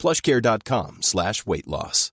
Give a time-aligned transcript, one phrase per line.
[0.00, 2.10] plushcare.com slash weight loss.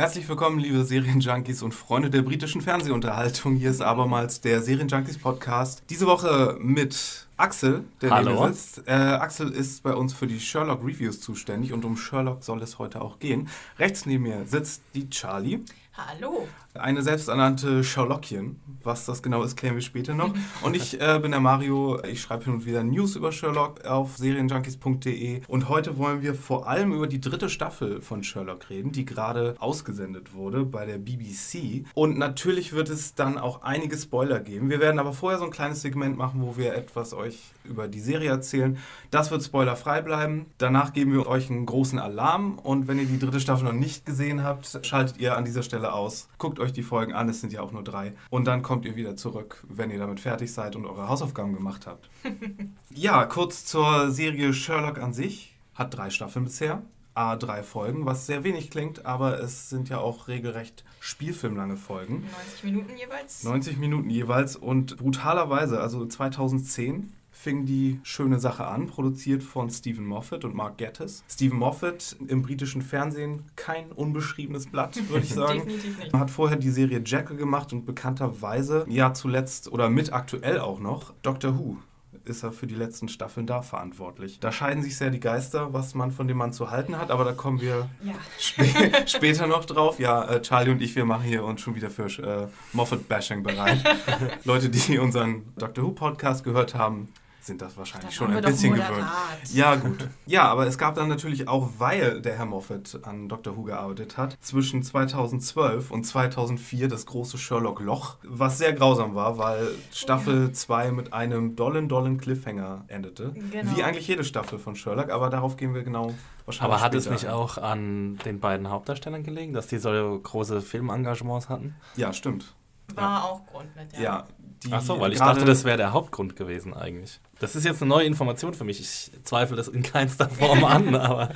[0.00, 3.56] Herzlich willkommen, liebe Serienjunkies und Freunde der britischen Fernsehunterhaltung.
[3.56, 5.82] Hier ist abermals der Serienjunkies Podcast.
[5.90, 8.30] Diese Woche mit Axel, der Hallo.
[8.30, 8.88] neben mir sitzt.
[8.88, 12.78] Äh, Axel ist bei uns für die Sherlock Reviews zuständig und um Sherlock soll es
[12.78, 13.50] heute auch gehen.
[13.78, 15.64] Rechts neben mir sitzt die Charlie.
[15.94, 16.48] Hallo.
[16.74, 18.60] Eine selbsternannte Sherlockian.
[18.84, 20.32] Was das genau ist, klären wir später noch.
[20.62, 22.00] Und ich äh, bin der Mario.
[22.04, 25.42] Ich schreibe hin und wieder News über Sherlock auf serienjunkies.de.
[25.48, 29.56] Und heute wollen wir vor allem über die dritte Staffel von Sherlock reden, die gerade
[29.58, 31.86] ausgesendet wurde bei der BBC.
[31.94, 34.70] Und natürlich wird es dann auch einige Spoiler geben.
[34.70, 38.00] Wir werden aber vorher so ein kleines Segment machen, wo wir etwas euch über die
[38.00, 38.78] Serie erzählen.
[39.10, 40.46] Das wird spoilerfrei bleiben.
[40.58, 42.58] Danach geben wir euch einen großen Alarm.
[42.60, 45.92] Und wenn ihr die dritte Staffel noch nicht gesehen habt, schaltet ihr an dieser Stelle
[45.92, 46.29] aus.
[46.40, 48.14] Guckt euch die Folgen an, es sind ja auch nur drei.
[48.30, 51.86] Und dann kommt ihr wieder zurück, wenn ihr damit fertig seid und eure Hausaufgaben gemacht
[51.86, 52.08] habt.
[52.94, 55.54] ja, kurz zur Serie Sherlock an sich.
[55.74, 56.82] Hat drei Staffeln bisher.
[57.12, 62.24] A, drei Folgen, was sehr wenig klingt, aber es sind ja auch regelrecht spielfilmlange Folgen.
[62.32, 63.44] 90 Minuten jeweils.
[63.44, 70.04] 90 Minuten jeweils und brutalerweise, also 2010 fing die schöne Sache an, produziert von Stephen
[70.04, 71.24] Moffat und Mark Gatiss.
[71.28, 75.60] Stephen Moffat im britischen Fernsehen kein unbeschriebenes Blatt, würde ich sagen.
[75.60, 76.12] Definitiv nicht.
[76.12, 81.14] Hat vorher die Serie Jekyll gemacht und bekannterweise, ja zuletzt oder mit aktuell auch noch,
[81.22, 81.78] Doctor Who
[82.24, 84.38] ist er für die letzten Staffeln da verantwortlich.
[84.40, 87.24] Da scheiden sich sehr die Geister, was man von dem Mann zu halten hat, aber
[87.24, 88.12] da kommen wir Ja.
[88.38, 88.66] Spä
[89.06, 89.98] später noch drauf.
[89.98, 93.82] Ja, äh, Charlie und ich, wir machen hier uns schon wieder für äh, Moffat-Bashing bereit.
[94.44, 97.08] Leute, die unseren Doctor Who-Podcast gehört haben,
[97.40, 99.06] sind das wahrscheinlich schon ein bisschen gewöhnt.
[99.52, 100.08] Ja, gut.
[100.26, 104.16] Ja, aber es gab dann natürlich auch, weil der Herr Moffat an Doctor Who gearbeitet
[104.16, 110.92] hat, zwischen 2012 und 2004 das große Sherlock-Loch, was sehr grausam war, weil Staffel 2
[110.92, 113.32] mit einem dollen, dollen Cliffhanger endete.
[113.32, 113.76] Genau.
[113.76, 116.14] Wie eigentlich jede Staffel von Sherlock, aber darauf gehen wir genau
[116.44, 117.34] wahrscheinlich Aber hat es später nicht ein.
[117.34, 119.90] auch an den beiden Hauptdarstellern gelegen, dass die so
[120.22, 121.74] große Filmengagements hatten?
[121.96, 122.54] Ja, stimmt.
[122.94, 124.00] War auch Grund mit, ja.
[124.00, 124.26] Ja.
[124.64, 127.20] die Ach so, weil ich dachte, das wäre der Hauptgrund gewesen eigentlich.
[127.40, 128.78] Das ist jetzt eine neue Information für mich.
[128.80, 131.30] Ich zweifle das in keinster Form an, aber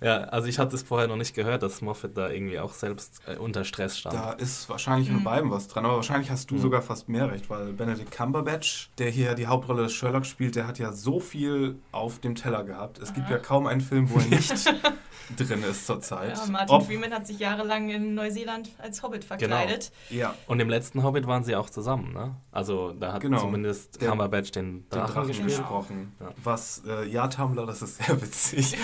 [0.00, 3.20] ja, also ich hatte es vorher noch nicht gehört, dass Moffat da irgendwie auch selbst
[3.26, 4.14] äh, unter Stress stand.
[4.16, 5.18] Da ist wahrscheinlich Mhm.
[5.18, 8.90] in beiden was dran, aber wahrscheinlich hast du sogar fast mehr recht, weil Benedict Cumberbatch,
[8.98, 12.64] der hier die Hauptrolle des Sherlock spielt, der hat ja so viel auf dem Teller
[12.64, 12.98] gehabt.
[12.98, 14.52] Es gibt ja kaum einen Film, wo er nicht
[15.36, 16.36] drin ist zurzeit.
[16.36, 19.92] Ja, Martin Ob- Freeman hat sich jahrelang in Neuseeland als Hobbit verkleidet.
[20.10, 22.36] Ja, Und im letzten Hobbit waren sie auch zusammen, ne?
[22.50, 23.38] Also da hat Genau.
[23.38, 25.41] zumindest Der- Cumberbatch den den Drachen, Drachen gespielt.
[25.42, 26.12] Gesprochen.
[26.20, 26.30] Ja.
[26.42, 28.76] Was, äh, ja, Tumblr, das ist sehr witzig.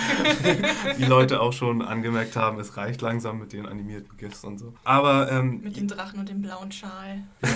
[0.97, 4.73] Wie Leute auch schon angemerkt haben, es reicht langsam mit den animierten GIFs und so.
[4.83, 7.23] Aber ähm, Mit dem Drachen und dem blauen Schal.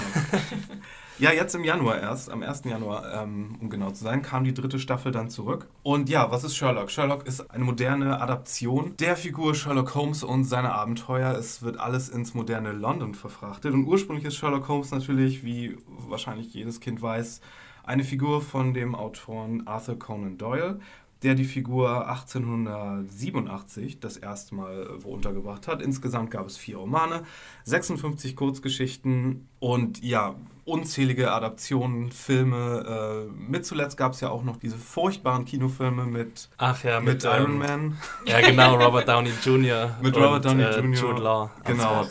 [1.20, 2.64] Ja, jetzt im Januar erst, am 1.
[2.66, 5.68] Januar, ähm, um genau zu sein, kam die dritte Staffel dann zurück.
[5.84, 6.90] Und ja, was ist Sherlock?
[6.90, 11.38] Sherlock ist eine moderne Adaption der Figur Sherlock Holmes und seine Abenteuer.
[11.38, 13.74] Es wird alles ins moderne London verfrachtet.
[13.74, 17.42] Und ursprünglich ist Sherlock Holmes natürlich, wie wahrscheinlich jedes Kind weiß,
[17.84, 20.80] eine Figur von dem Autoren Arthur Conan Doyle,
[21.24, 25.82] der die Figur 1887 das erste Mal äh, wo untergebracht hat.
[25.82, 27.24] Insgesamt gab es vier Romane,
[27.64, 30.36] 56 Kurzgeschichten und ja,
[30.66, 33.28] unzählige Adaptionen, Filme.
[33.30, 37.16] Äh, mit zuletzt gab es ja auch noch diese furchtbaren Kinofilme mit, Ach ja, mit,
[37.16, 37.98] mit, Iron ähm, Man.
[38.26, 39.96] Ja, genau, Robert Downey Jr.
[40.02, 40.94] Mit und, Robert Downey äh, Jr.
[40.94, 42.06] Jude Law Genau.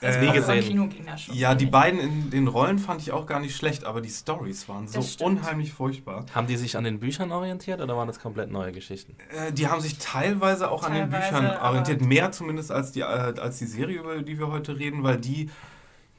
[0.00, 0.22] Watson.
[0.22, 0.62] Äh, gesehen.
[0.64, 1.34] Kino ging das schon.
[1.34, 1.70] Ja, die ich.
[1.70, 5.00] beiden in den Rollen fand ich auch gar nicht schlecht, aber die Stories waren so
[5.24, 6.24] unheimlich furchtbar.
[6.34, 9.16] Haben die sich an den Büchern orientiert oder waren das komplett neue Geschichten?
[9.30, 13.00] Äh, die haben sich teilweise auch an den Teilweise, Büchern orientiert, mehr zumindest als die,
[13.00, 15.50] äh, als die Serie, über die wir heute reden, weil die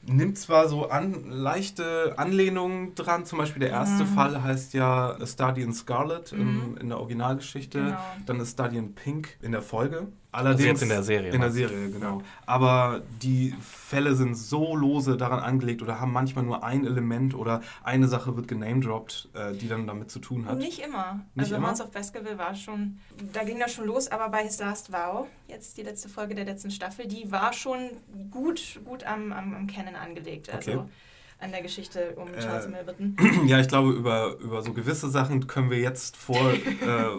[0.01, 4.07] nimmt zwar so an, leichte Anlehnungen dran, zum Beispiel der erste Mhm.
[4.07, 6.77] Fall heißt ja A Study in Scarlet im, Mhm.
[6.77, 7.97] in der Originalgeschichte, Genau.
[8.25, 10.07] dann A Study in Pink in der Folge.
[10.31, 11.31] Also Allerdings jetzt in der Serie.
[11.31, 11.51] In der?
[11.51, 12.21] Serie, genau.
[12.45, 17.61] Aber die Fälle sind so lose daran angelegt oder haben manchmal nur ein Element oder
[17.83, 20.59] eine Sache wird genamedroppt, äh, die dann damit zu tun hat.
[20.59, 21.21] Nicht immer.
[21.33, 21.69] Nicht also immer?
[21.69, 22.99] Hounds of Baskerville war schon,
[23.33, 26.45] da ging das schon los, aber bei His Last Vow, jetzt die letzte Folge der
[26.45, 27.89] letzten Staffel, die war schon
[28.29, 30.53] gut, gut am, am, am Canon angelegt.
[30.53, 30.89] Also Okay.
[31.41, 33.15] An der Geschichte um Charles Äh, Milverton.
[33.47, 36.55] Ja, ich glaube, über, über so gewisse Sachen können wir jetzt vor, äh,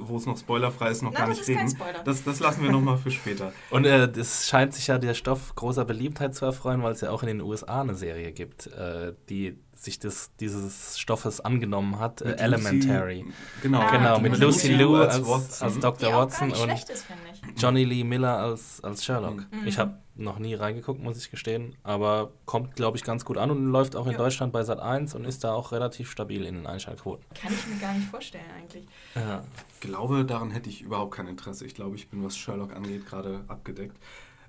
[0.03, 1.77] wo es noch spoilerfrei ist, noch Nein, gar das nicht reden.
[2.05, 3.53] Das, das lassen wir nochmal für später.
[3.71, 7.11] Und äh, es scheint sich ja der Stoff großer Beliebtheit zu erfreuen, weil es ja
[7.11, 12.21] auch in den USA eine Serie gibt, äh, die sich des, dieses Stoffes angenommen hat,
[12.21, 13.21] äh, Elementary.
[13.23, 13.33] Lucy,
[13.63, 15.65] genau, Ah, genau, mit mit Lucy Liu als, als Watson.
[15.67, 16.09] als Die Dr.
[16.09, 17.30] auch gar Watson nicht und schlecht ist, finde ich.
[17.57, 19.37] Johnny Lee Miller als, als Sherlock.
[19.51, 19.67] Mhm.
[19.67, 23.51] Ich habe noch nie reingeguckt, muss ich gestehen, aber kommt, glaube ich, ganz gut an
[23.51, 24.19] und läuft auch in Ja.
[24.19, 27.25] Deutschland bei Sat 1 und ist da auch relativ stabil in den Einschaltquoten.
[27.41, 28.85] Kann ich mir gar nicht vorstellen eigentlich.
[29.15, 29.43] Ja.
[29.75, 31.65] Ich glaube, daran hätte ich überhaupt kein Interesse.
[31.65, 33.97] Ich glaube, ich bin, was Sherlock angeht, gerade abgedeckt.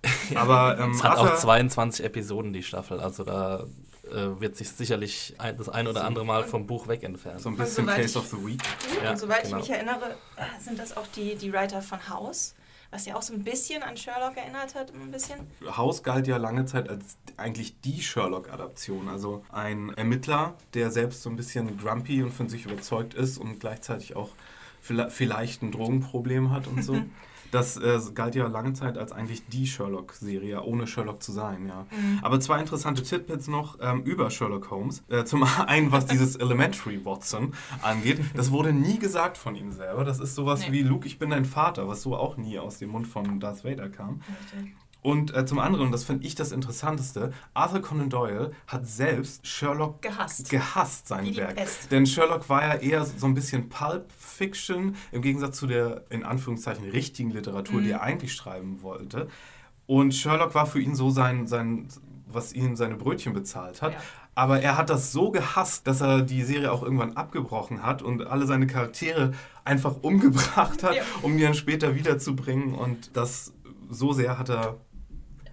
[0.36, 3.66] Aber ähm, Es hat auch Arthur- 22 Episoden, die Staffel, also da
[4.12, 7.38] äh, wird sich sicherlich ein, das ein oder andere Mal vom Buch weg entfernen.
[7.40, 8.62] so ein bisschen Case ich- of the Week.
[9.04, 9.58] Ja, und soweit genau.
[9.58, 10.16] ich mich erinnere,
[10.60, 12.56] sind das auch die, die Writer von House,
[12.92, 15.40] was ja auch so ein bisschen an Sherlock erinnert hat, ein bisschen.
[15.66, 19.08] House galt ja lange Zeit als eigentlich die Sherlock-Adaption.
[19.08, 23.60] Also ein Ermittler, der selbst so ein bisschen grumpy und von sich überzeugt ist und
[23.60, 24.30] gleichzeitig auch
[24.82, 27.02] vielleicht vielleicht ein Drogenproblem hat und so.
[27.52, 31.86] Das äh, galt ja lange Zeit als eigentlich die Sherlock-Serie, ohne Sherlock zu sein, ja.
[32.22, 35.04] Aber zwei interessante Tidbits noch ähm, über Sherlock Holmes.
[35.10, 38.20] Äh, zum einen, was dieses Elementary Watson angeht.
[38.36, 40.04] Das wurde nie gesagt von ihm selber.
[40.06, 40.72] Das ist sowas Nee.
[40.72, 43.64] wie Luke, ich bin dein Vater, was so auch nie aus dem Mund von Darth
[43.66, 44.22] Vader kam.
[45.04, 49.48] Und äh, zum anderen, und das finde ich das Interessanteste, Arthur Conan Doyle hat selbst
[49.48, 50.50] Sherlock Gehasst.
[50.52, 51.58] gehasst, sein Werk.
[51.90, 56.24] Denn Sherlock war ja eher so ein bisschen Pulp Fiction, im Gegensatz zu der, in
[56.24, 57.84] Anführungszeichen, richtigen Literatur, Mhm.
[57.86, 59.28] die er eigentlich schreiben wollte.
[59.86, 61.88] Und Sherlock war für ihn so sein, sein
[62.28, 63.92] was ihm seine Brötchen bezahlt hat.
[63.94, 64.00] Ja.
[64.34, 68.26] Aber er hat das so gehasst, dass er die Serie auch irgendwann abgebrochen hat und
[68.26, 69.34] alle seine Charaktere
[69.66, 71.04] einfach umgebracht hat, Ja.
[71.22, 72.74] um die dann später wiederzubringen.
[72.74, 73.54] Und das
[73.90, 74.78] so sehr hat er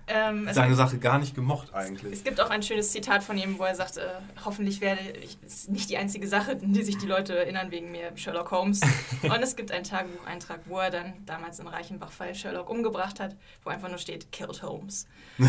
[0.09, 2.13] Ähm, seine Sache gar nicht gemocht eigentlich.
[2.15, 4.03] es gibt auch ein schönes Zitat von ihm, wo er sagt, äh,
[4.45, 7.91] hoffentlich werde ich, ist nicht die einzige Sache, an die sich die Leute erinnern wegen
[7.93, 8.81] mir, Sherlock Holmes.
[9.23, 13.71] Und es gibt einen Tagebucheintrag, wo er dann damals in Reichenbach-Fall Sherlock umgebracht hat, wo
[13.71, 15.07] einfach nur steht, killed Holmes.
[15.39, 15.47] und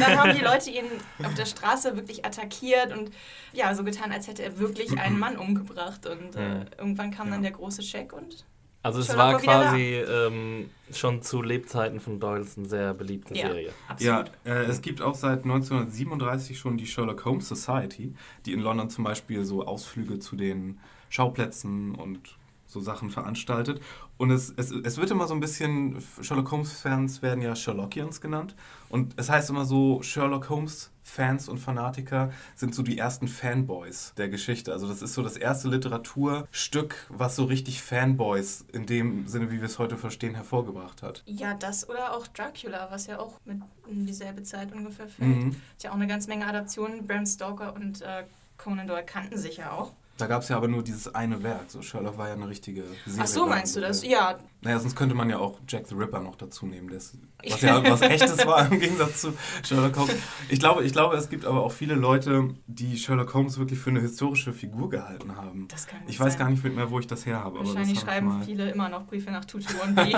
[0.00, 0.84] dann haben die Leute ihn
[1.22, 3.12] auf der Straße wirklich attackiert und
[3.52, 6.06] ja, so getan, als hätte er wirklich einen Mann umgebracht.
[6.06, 7.34] Und äh, irgendwann kam Ja.
[7.34, 8.44] dann der große Scheck und
[8.88, 13.48] Also es war quasi ähm, schon zu Lebzeiten von Doyles eine sehr beliebte Ja.
[13.48, 13.66] Serie.
[13.98, 14.30] Ja, absolut.
[14.46, 18.14] äh, es gibt auch seit 1937 schon die Sherlock Holmes Society,
[18.46, 20.80] die in London zum Beispiel so Ausflüge zu den
[21.10, 22.37] Schauplätzen und
[22.68, 23.80] so Sachen veranstaltet.
[24.18, 28.54] Und es, es, es wird immer so ein bisschen, Sherlock Holmes-Fans werden ja Sherlockians genannt.
[28.90, 34.28] Und es heißt immer so, Sherlock Holmes-Fans und Fanatiker sind so die ersten Fanboys der
[34.28, 34.72] Geschichte.
[34.72, 39.60] Also das ist so das erste Literaturstück, was so richtig Fanboys in dem Sinne, wie
[39.60, 41.22] wir es heute verstehen, hervorgebracht hat.
[41.24, 45.44] Ja, das oder auch Dracula, was ja auch mit in dieselbe Zeit ungefähr fällt.
[45.44, 45.56] Mhm.
[45.76, 47.06] Ist ja auch eine ganz Menge Adaptionen.
[47.06, 48.24] Bram Stoker und äh,
[48.58, 49.92] Conan Doyle kannten sich ja auch.
[50.18, 51.70] Da gab es ja aber nur dieses eine Werk.
[51.70, 53.22] So Sherlock war ja eine richtige Serie.
[53.22, 54.04] Ach so, meinst du das?
[54.04, 57.16] Ja, Naja, sonst könnte man ja auch Jack the Ripper noch dazu nehmen, das,
[57.48, 59.32] was ja was echtes war im Gegensatz zu
[59.62, 60.16] Sherlock Holmes.
[60.48, 63.90] Ich glaube, ich glaube, es gibt aber auch viele Leute, die Sherlock Holmes wirklich für
[63.90, 65.68] eine historische Figur gehalten haben.
[65.68, 66.40] das kann Ich weiß sein.
[66.40, 67.60] gar nicht mehr, wo ich das her habe.
[67.60, 68.44] Wahrscheinlich ich schreiben mal.
[68.44, 70.12] viele immer noch Briefe nach Tutu und B.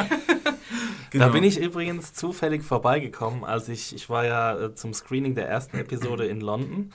[1.10, 1.26] Genau.
[1.26, 5.48] Da bin ich übrigens zufällig vorbeigekommen, als ich, ich war ja äh, zum Screening der
[5.48, 6.92] ersten Episode in London.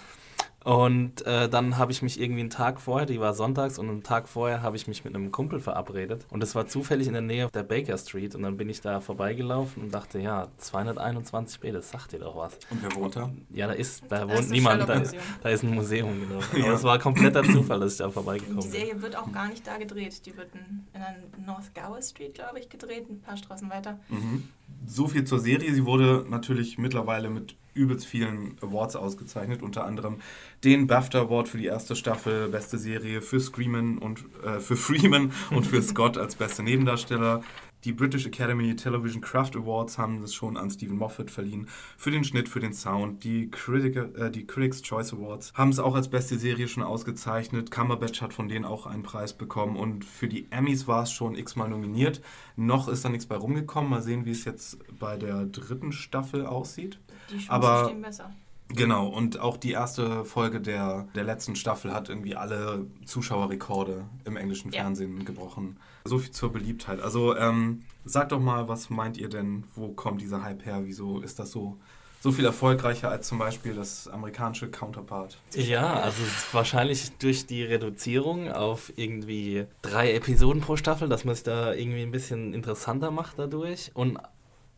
[0.65, 4.01] Und äh, dann habe ich mich irgendwie einen Tag vorher, die war sonntags, und einen
[4.01, 6.25] Tag vorher habe ich mich mit einem Kumpel verabredet.
[6.31, 8.33] Und es war zufällig in der Nähe der Baker Street.
[8.33, 12.55] Und dann bin ich da vorbeigelaufen und dachte, ja, 221b, das sagt dir doch was.
[12.71, 13.29] Und wer wohnt da?
[13.51, 15.03] Ja, da ist, da Da ist wohnt das niemand, da,
[15.43, 16.39] da ist ein Museum, genau.
[16.51, 16.73] Aber Ja.
[16.73, 18.79] es war kompletter Zufall, dass ich da vorbeigekommen die bin.
[18.79, 20.25] Serie wird auch gar nicht da gedreht.
[20.25, 23.99] Die wird in, in der North Gower Street, glaube ich, gedreht, ein paar Straßen weiter.
[24.09, 24.47] Mhm.
[24.85, 25.73] So viel zur Serie.
[25.73, 30.17] Sie wurde natürlich mittlerweile mit übelst vielen Awards ausgezeichnet, unter anderem
[30.63, 35.31] den BAFTA Award für die erste Staffel, beste Serie für Screaman und äh, für Freeman
[35.51, 37.43] und für Scott als beste Nebendarsteller.
[37.85, 42.23] Die British Academy Television Craft Awards haben es schon an Stephen Moffat verliehen für den
[42.23, 43.23] Schnitt, für den Sound.
[43.23, 47.69] Die, Critica, äh, die Critics Choice Awards haben es auch als beste Serie schon ausgezeichnet.
[47.69, 51.35] Cumberbatch hat von denen auch einen Preis bekommen und für die Emmys war es schon
[51.35, 52.21] x-mal nominiert.
[52.55, 53.91] Noch ist da nichts bei rumgekommen.
[53.91, 56.99] Mal sehen, wie es jetzt bei der dritten Staffel aussieht.
[57.29, 58.33] Die Chancen Aber- stehen besser.
[58.69, 64.37] Genau, und auch die erste Folge der, der letzten Staffel hat irgendwie alle Zuschauerrekorde im
[64.37, 64.81] englischen Ja.
[64.81, 65.77] Fernsehen gebrochen.
[66.07, 67.01] So viel zur Beliebtheit.
[67.01, 69.63] Also ähm, sagt doch mal, was meint ihr denn?
[69.75, 70.81] Wo kommt dieser Hype her?
[70.83, 71.77] Wieso ist das so,
[72.21, 75.39] so viel erfolgreicher als zum Beispiel das amerikanische Counterpart?
[75.55, 81.25] Ja, also es ist wahrscheinlich durch die Reduzierung auf irgendwie drei Episoden pro Staffel, dass
[81.25, 83.89] man sich da irgendwie ein bisschen interessanter macht dadurch.
[83.95, 84.19] Und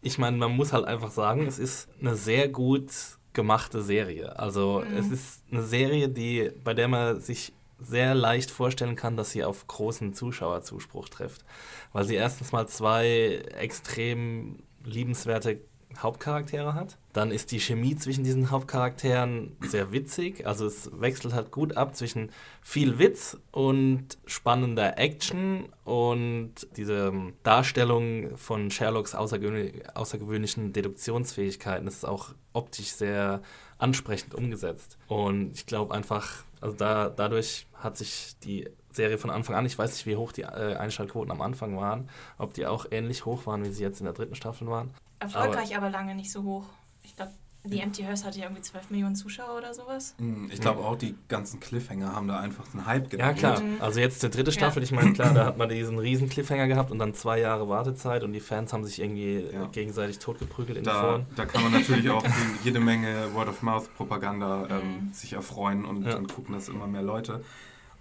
[0.02, 2.90] ich meine, man muss halt einfach sagen, es ist eine sehr gut
[3.34, 4.40] gemachte Serie.
[4.40, 4.96] Also Mhm.
[4.98, 9.44] es ist eine Serie, die, bei der man sich sehr leicht vorstellen kann, dass sie
[9.44, 11.46] auf großen Zuschauerzuspruch trifft.
[11.94, 15.60] Weil sie erstens mal zwei extrem liebenswerte
[15.98, 16.98] Hauptcharaktere hat.
[17.14, 20.46] Dann ist die Chemie zwischen diesen Hauptcharakteren sehr witzig.
[20.46, 22.32] Also es wechselt halt gut ab zwischen
[22.62, 27.12] viel Witz und spannender Action und diese
[27.44, 31.86] Darstellung von Sherlocks außergewöhnlich, außergewöhnlichen Deduktionsfähigkeiten.
[31.86, 33.42] Das ist auch optisch sehr
[33.80, 34.98] ansprechend umgesetzt.
[35.08, 39.78] Und ich glaube einfach, also da, dadurch hat sich die Serie von Anfang an, ich
[39.78, 43.46] weiß nicht, wie hoch die äh, Einschaltquoten am Anfang waren, ob die auch ähnlich hoch
[43.46, 44.94] waren, wie sie jetzt in der dritten Staffel waren.
[45.20, 46.66] Erfolgreich, aber, lange nicht so hoch.
[47.04, 47.32] Ich glaube,
[47.68, 50.16] die Empty Hearse hatte ja irgendwie 12 Millionen Zuschauer oder sowas.
[50.18, 53.38] Hm, Ich glaube auch, die ganzen Cliffhanger haben da einfach einen Hype Ja, generiert.
[53.38, 53.62] klar.
[53.62, 53.82] Mhm.
[53.82, 54.58] Also jetzt die dritte Ja.
[54.58, 57.68] Staffel, ich meine, klar, da hat man diesen riesen Cliffhanger gehabt und dann zwei Jahre
[57.70, 59.64] Wartezeit und die Fans haben sich irgendwie Ja.
[59.64, 61.26] äh, gegenseitig totgeprügelt in den Da, Foren.
[61.36, 62.24] da kann man natürlich auch
[62.64, 65.14] jede Menge Word-of-Mouth-Propaganda ähm, Mhm.
[65.14, 66.12] sich erfreuen und Ja.
[66.14, 67.44] dann gucken das immer mehr Leute.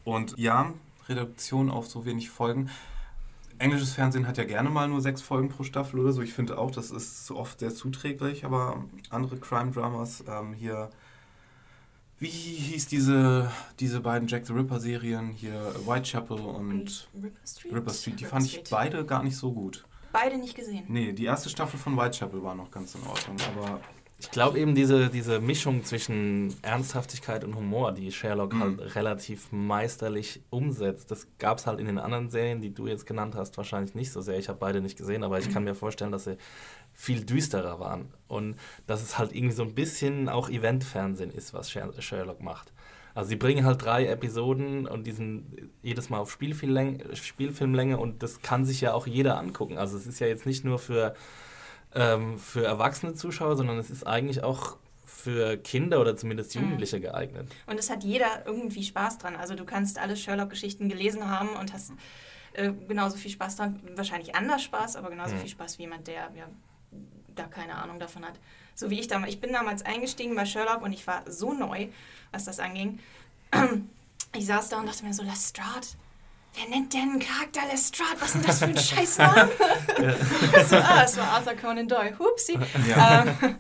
[0.05, 0.73] Und ja,
[1.09, 2.71] Redaktion auf so wenig Folgen.
[3.59, 6.23] Englisches Fernsehen hat ja gerne mal nur sechs Folgen pro Staffel oder so.
[6.23, 10.91] Ich finde auch, das ist oft sehr zuträglich, aber andere Crime-Dramas ähm, hier.
[12.19, 17.75] Wie hieß diese, diese beiden Jack the Ripper-Serien hier, Whitechapel und Ripper Street?
[17.75, 18.21] Ripper Street?
[18.21, 18.71] Die Ripper fand ich Street.
[18.71, 19.85] beide gar nicht so gut.
[20.13, 20.85] Beide nicht gesehen.
[20.89, 23.81] Nee, die erste Staffel von Whitechapel war noch ganz in Ordnung, aber
[24.19, 28.61] Ich glaube eben diese, diese Mischung zwischen Ernsthaftigkeit und Humor, die Sherlock Mhm.
[28.61, 33.05] halt relativ meisterlich umsetzt, das gab es halt in den anderen Serien, die du jetzt
[33.05, 34.39] genannt hast, wahrscheinlich nicht so sehr.
[34.39, 36.39] Ich habe beide nicht gesehen, aber ich kann mir vorstellen, dass sie
[36.95, 38.09] viel düsterer waren.
[38.27, 38.57] Und
[38.87, 42.73] dass es halt irgendwie so ein bisschen auch Eventfernsehen ist, was Sher- Sherlock macht.
[43.15, 48.23] Also sie bringen halt drei Episoden und die sind jedes Mal auf Spielfilmlänge, Spielfilmlänge und
[48.23, 49.77] das kann sich ja auch jeder angucken.
[49.77, 51.15] Also es ist ja jetzt nicht nur für
[51.95, 56.63] ähm, für erwachsene Zuschauer, sondern es ist eigentlich auch für Kinder oder zumindest Mhm.
[56.63, 57.51] Jugendliche geeignet.
[57.67, 59.35] Und es hat jeder irgendwie Spaß dran.
[59.37, 61.93] Also du kannst alle Sherlock-Geschichten gelesen haben und hast
[62.53, 63.81] äh, genauso viel Spaß dran.
[63.97, 65.41] Wahrscheinlich anders Spaß, aber genauso Mhm.
[65.41, 66.49] viel Spaß wie jemand, der ja,
[67.35, 68.35] da keine Ahnung davon hat.
[68.75, 69.33] So wie ich damals.
[69.33, 71.89] Ich bin damals eingestiegen bei Sherlock und ich war so neu,
[72.31, 72.99] was das anging.
[74.35, 75.87] Ich saß da und dachte mir so, Lestrade.
[76.57, 78.17] Wer nennt denn einen Charakter Lestrade?
[78.21, 79.49] Was ist denn das für ein Scheißname?
[80.69, 82.19] so, ah, es war Arthur Conan Doyle.
[82.19, 82.59] Hupsi.
[82.89, 83.25] ja.
[83.43, 83.57] Ähm,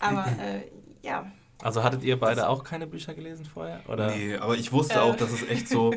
[0.00, 0.62] aber äh,
[1.06, 1.26] ja.
[1.62, 3.80] Also hattet ihr beide auch keine Bücher gelesen vorher?
[3.88, 4.10] Oder?
[4.10, 4.98] Nee, aber ich wusste Äh.
[4.98, 5.94] auch, dass es echt so,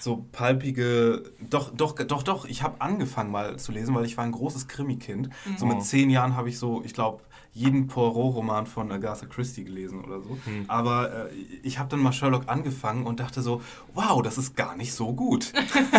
[0.00, 1.24] so palpige.
[1.40, 2.44] Doch, doch, doch, doch.
[2.46, 5.28] Ich habe angefangen mal zu lesen, weil ich war ein großes Krimi-Kind.
[5.58, 5.68] So Oh.
[5.68, 7.22] mit zehn Jahren habe ich so, ich glaube,
[7.56, 10.36] jeden Poirot-Roman von Agatha Christie gelesen oder so.
[10.44, 10.66] Hm.
[10.68, 13.62] Aber äh, ich habe dann mal Sherlock angefangen und dachte so,
[13.94, 15.54] wow, das ist gar nicht so gut.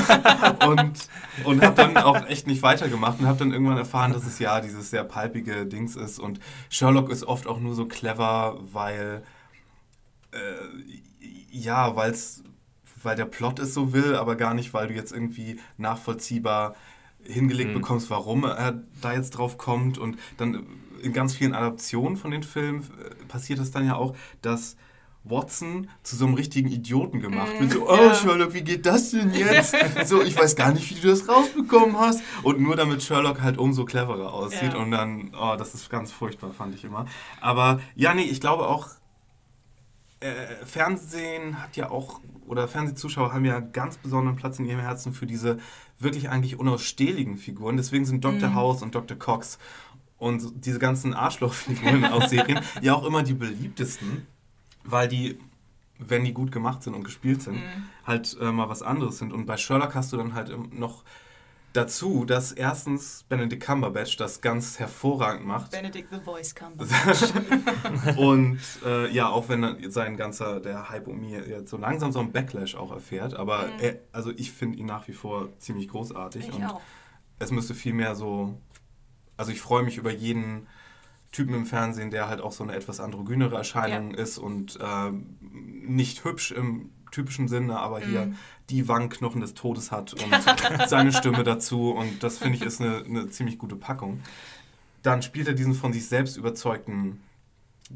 [0.68, 1.10] und
[1.46, 4.62] und habe dann auch echt nicht weitergemacht und habe dann irgendwann erfahren, dass es ja
[4.62, 6.20] dieses sehr palpige Dings ist.
[6.20, 9.24] Und Sherlock ist oft auch nur so clever, weil
[10.32, 10.38] äh,
[11.50, 12.44] ja, weil's,
[13.02, 16.76] weil der Plot es so will, aber gar nicht, weil du jetzt irgendwie nachvollziehbar
[17.24, 17.76] hingelegt Mhm.
[17.82, 19.98] bekommst, warum er da jetzt drauf kommt.
[19.98, 20.66] Und dann
[21.02, 24.78] in ganz vielen Adaptionen von den Filmen äh, passiert es dann ja auch, dass
[25.30, 27.72] Watson zu so einem richtigen Idioten gemacht wird.
[27.74, 28.14] So, oh ja.
[28.14, 29.76] Sherlock, wie geht das denn jetzt?
[30.06, 32.22] so, ich weiß gar nicht, wie du das rausbekommen hast.
[32.44, 34.74] Und nur damit Sherlock halt umso cleverer aussieht.
[34.74, 34.80] Ja.
[34.80, 37.06] Und dann, oh, das ist ganz furchtbar, fand ich immer.
[37.42, 38.90] Aber ja, nee, ich glaube auch,
[40.20, 45.14] äh, Fernsehen hat ja auch, oder Fernsehzuschauer haben ja ganz besonderen Platz in ihrem Herzen
[45.14, 45.58] für diese
[46.00, 47.78] wirklich eigentlich unausstehlichen Figuren.
[47.78, 48.50] Deswegen sind Dr.
[48.50, 48.56] Mhm.
[48.56, 49.18] House und Dr.
[49.18, 49.60] Cox
[50.18, 54.26] und diese ganzen Arschlochfiguren aus Serien ja auch immer die beliebtesten,
[54.84, 55.38] weil die,
[56.00, 57.90] wenn die gut gemacht sind und gespielt sind, Mhm.
[58.06, 59.32] halt äh, mal was anderes sind.
[59.34, 61.04] Und bei Sherlock hast du dann halt im- noch
[61.74, 65.72] dazu, dass erstens Benedict Cumberbatch das ganz hervorragend macht.
[65.72, 66.74] Benedict the Voice kam.
[68.18, 72.20] Und äh, ja, auch wenn sein ganzer, der Hype um ihn jetzt so langsam so
[72.20, 73.80] einen Backlash auch erfährt, aber Mhm.
[73.80, 76.82] er, also ich finde ihn nach wie vor ziemlich großartig Ich und auch.
[77.40, 78.60] es müsste viel mehr so,
[79.38, 80.68] also ich freue mich über jeden
[81.32, 86.24] Typen im Fernsehen, der halt auch so eine etwas androgynere Erscheinung ist und ähm, nicht
[86.24, 88.36] hübsch im typischen Sinne, aber hier Mhm.
[88.70, 90.34] die Wangenknochen des Todes hat und
[90.90, 94.22] seine Stimme dazu und das finde ich ist eine, eine ziemlich gute Packung.
[95.04, 97.22] Dann spielt er diesen von sich selbst überzeugten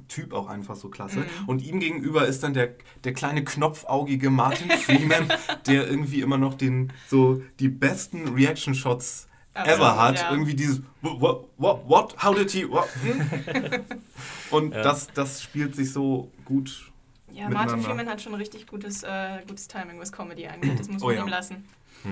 [0.08, 1.20] Typ auch einfach so klasse.
[1.20, 1.26] Mhm.
[1.48, 5.28] Und ihm gegenüber ist dann der, der kleine knopfaugige Martin Freeman,
[5.68, 10.20] der irgendwie immer noch den, so die besten Reaction-Shots ever hat.
[10.20, 10.32] ja.
[10.32, 12.88] Irgendwie dieses what, what, what, how did he, what?
[13.04, 13.86] hm?
[14.52, 14.82] Und Ja.
[14.84, 16.92] das, das spielt sich so gut.
[17.32, 17.50] Ja.
[17.50, 20.80] Martin Freeman hat schon richtig gutes, äh, gutes Timing, was Comedy angeht.
[20.80, 21.22] Das muss man Oh ja.
[21.24, 21.64] ihm lassen.
[22.04, 22.12] Ja,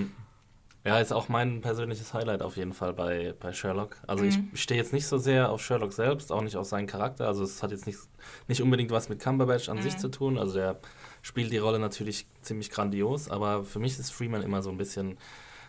[0.96, 3.98] Ja, ist auch mein persönliches Highlight auf jeden Fall bei, bei Sherlock.
[4.08, 4.50] Also Mhm.
[4.54, 7.28] ich stehe jetzt nicht so sehr auf Sherlock selbst, auch nicht auf seinen Charakter.
[7.28, 8.00] Also es hat jetzt nicht,
[8.48, 10.00] nicht unbedingt was mit Cumberbatch an sich Mhm.
[10.00, 10.38] zu tun.
[10.38, 10.80] Also der
[11.22, 15.18] spielt die Rolle natürlich ziemlich grandios, aber für mich ist Freeman immer so ein bisschen,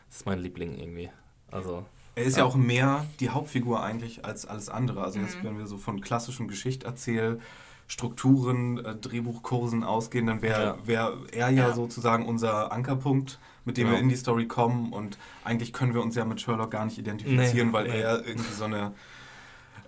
[0.08, 1.10] das ist mein Liebling irgendwie.
[1.50, 1.85] Also
[2.16, 2.45] Er ist ja.
[2.45, 5.02] auch mehr die Hauptfigur eigentlich als alles andere.
[5.02, 5.45] Also jetzt, Mhm.
[5.47, 7.40] wenn wir so von klassischen Geschichterzähl
[7.87, 10.87] Strukturen, äh, Drehbuchkursen ausgehen, dann wäre Ja.
[10.87, 11.75] wär er ja, Ja.
[11.75, 13.97] sozusagen unser Ankerpunkt, mit dem Genau.
[13.97, 14.92] wir in die Story kommen.
[14.92, 18.00] Und eigentlich können wir uns ja mit Sherlock gar nicht identifizieren, Nee, weil nee.
[18.00, 18.92] er irgendwie so eine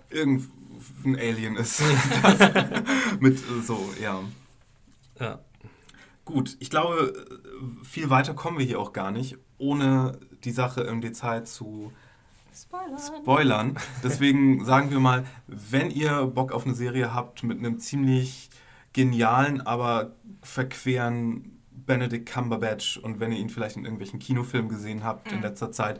[0.09, 1.81] irgendein Alien ist.
[3.19, 4.19] mit äh, so, ja.
[5.19, 5.39] ja.
[6.25, 10.81] Gut, ich glaube, äh, viel weiter kommen wir hier auch gar nicht, ohne die Sache
[10.81, 11.91] im Detail zu
[12.55, 12.97] Spoiler.
[12.99, 13.77] spoilern.
[14.03, 18.49] Deswegen sagen wir mal, wenn ihr Bock auf eine Serie habt mit einem ziemlich
[18.93, 25.31] genialen, aber verqueren Benedict Cumberbatch und wenn ihr ihn vielleicht in irgendwelchen Kinofilmen gesehen habt
[25.31, 25.43] in Mhm.
[25.43, 25.99] letzter Zeit,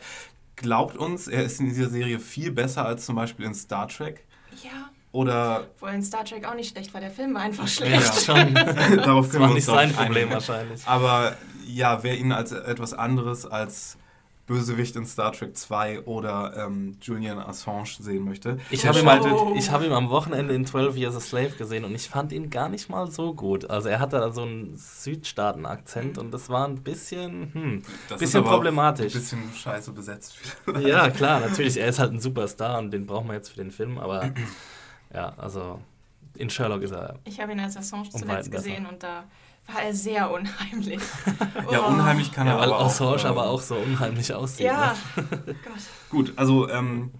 [0.56, 4.26] glaubt uns, er ist in dieser Serie viel besser als zum Beispiel in Star Trek.
[4.64, 7.02] Ja, Oder wohl in Star Trek auch nicht schlecht war.
[7.02, 7.94] Der Film war einfach schlecht.
[8.28, 8.54] Ja, schon.
[8.54, 10.34] darauf Das können war wir uns nicht sein Problem einigen.
[10.34, 10.88] wahrscheinlich.
[10.88, 11.36] Aber
[11.68, 13.98] ja, wer ihn als etwas anderes als
[14.54, 19.54] Bösewicht in Star Trek 2 oder ähm, Julian Assange sehen möchte, Ich habe ihn, Oh.
[19.58, 22.50] ich hab ihn am Wochenende in 12 Years a Slave gesehen und ich fand ihn
[22.50, 23.70] gar nicht mal so gut.
[23.70, 28.28] Also er hatte da so einen Südstaaten-Akzent und das war ein bisschen, hm, Das bisschen
[28.28, 29.14] ist aber auch problematisch.
[29.16, 30.36] Ein bisschen scheiße besetzt.
[30.80, 31.78] Ja, klar, natürlich.
[31.78, 34.32] Er ist halt ein Superstar und den brauchen wir jetzt für den Film, aber
[35.14, 35.80] ja, also
[36.36, 37.20] in Sherlock ist er.
[37.26, 38.64] Ich habe ihn als Assange zuletzt Weiten besser.
[38.64, 39.24] gesehen und da
[39.68, 41.00] war er sehr unheimlich.
[41.72, 41.92] Ja, Oh.
[41.92, 42.86] unheimlich kann Ja, er weil aber auch.
[42.88, 44.66] Assange ähm, aber auch so unheimlich aussieht.
[44.66, 45.24] Ja, Ne?
[45.46, 45.56] Gott.
[46.10, 47.12] Gut, also ähm,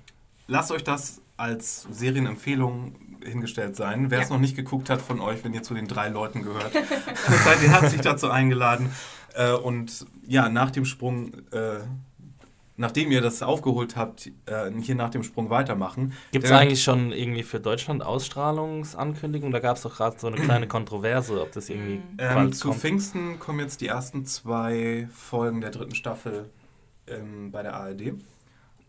[0.48, 4.12] lasst euch das als Serienempfehlung hingestellt sein.
[4.12, 4.36] Wer es Ja.
[4.36, 6.74] noch nicht geguckt hat von euch, wenn ihr zu den drei Leuten gehört,
[7.44, 8.92] seid ihr herzlich dazu eingeladen.
[9.34, 11.80] Äh, und ja, nach dem Sprung, äh,
[12.78, 16.14] nachdem ihr das aufgeholt habt, äh, hier nach dem Sprung weitermachen.
[16.32, 19.52] Gibt es eigentlich schon irgendwie für Deutschland Ausstrahlungsankündigungen?
[19.54, 22.18] Da gab es doch gerade so eine kleine Kontroverse, ob das irgendwie Mhm.
[22.18, 22.80] Ähm, zu kommt.
[22.82, 26.50] Pfingsten kommen jetzt die ersten zwei Folgen der dritten Staffel
[27.08, 28.14] ähm, bei der ARD.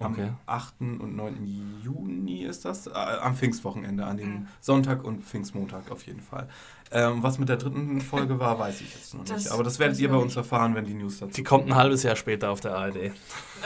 [0.04, 0.30] Am Okay.
[0.46, 0.74] 8.
[0.80, 1.80] und 9.
[1.82, 2.86] Juni ist das.
[2.86, 4.46] Äh, am Pfingstwochenende, an dem Mhm.
[4.60, 6.48] Sonntag und Pfingstmontag auf jeden Fall.
[6.90, 9.52] Ähm, was mit der dritten Folge war, weiß ich jetzt noch Das nicht.
[9.52, 12.02] Aber das werdet ihr bei uns erfahren, wenn die News dazu Die kommt ein halbes
[12.02, 13.12] Jahr später auf der ARD.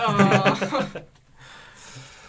[0.06, 0.12] Oh.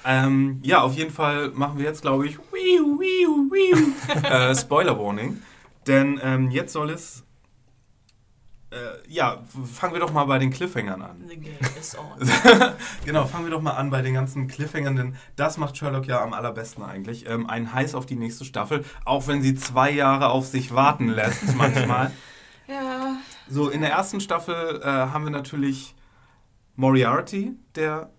[0.06, 2.40] Ähm, ja, auf jeden Fall machen wir jetzt, glaube ich,
[4.24, 5.42] äh, Spoiler Warning.
[5.88, 7.24] Denn ähm, jetzt soll es.
[8.72, 8.78] Äh,
[9.12, 11.24] ja, fangen wir doch mal bei den Cliffhangern an.
[11.28, 12.30] The game is on.
[13.06, 16.22] genau, fangen wir doch mal an bei den ganzen Cliffhangern, denn das macht Sherlock ja
[16.22, 17.28] am allerbesten eigentlich.
[17.28, 21.08] Ähm, ein Heiß auf die nächste Staffel, auch wenn sie zwei Jahre auf sich warten
[21.10, 22.12] lässt manchmal.
[22.68, 23.18] Ja,
[23.50, 25.96] So, in der ersten Staffel äh, haben wir natürlich
[26.76, 28.12] Moriarty, der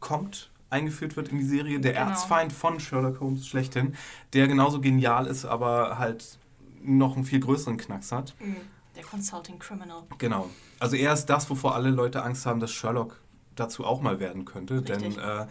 [0.00, 2.06] kommt, eingeführt wird in die Serie, der Genau.
[2.10, 3.96] Erzfeind von Sherlock Holmes schlechthin,
[4.32, 6.38] der genauso genial ist, aber halt
[6.82, 8.34] noch einen viel größeren Knacks hat.
[8.38, 8.52] mm,
[8.98, 10.02] der Consulting Criminal.
[10.18, 10.50] Genau.
[10.78, 13.20] Also er ist das, wovor alle Leute Angst haben, dass Sherlock
[13.56, 14.80] dazu auch mal werden könnte.
[14.80, 15.14] Richtig.
[15.14, 15.46] Denn äh,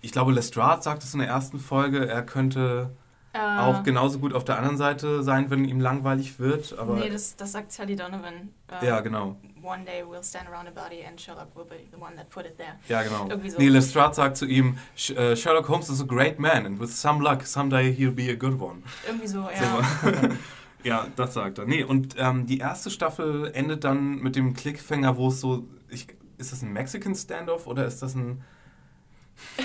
[0.00, 2.90] ich glaube, Lestrade sagt es in der ersten Folge, er könnte
[3.34, 6.76] Äh, auch genauso gut auf der anderen Seite sein, wenn ihm langweilig wird.
[6.78, 8.50] Aber nee, das, das sagt Sally Donovan.
[8.68, 9.36] Äh, ja, genau.
[9.62, 12.44] One day we'll stand around a body and Sherlock will be the one that put
[12.44, 12.74] it there.
[12.88, 13.28] Ja, genau.
[13.30, 13.56] Irgendwie so.
[13.58, 16.90] Nee, Lestrade sagt zu ihm, "Sh- äh, Sherlock Holmes is a great man and with
[16.94, 18.82] some luck, someday he'll be a good one.
[19.06, 19.82] Irgendwie so, ja.
[20.02, 20.10] So.
[20.84, 21.66] ja, das sagt er.
[21.66, 26.06] Nee, und ähm, die erste Staffel endet dann mit dem Clickfänger, wo es so, ich,
[26.38, 28.42] ist das ein Mexican Standoff oder ist das ein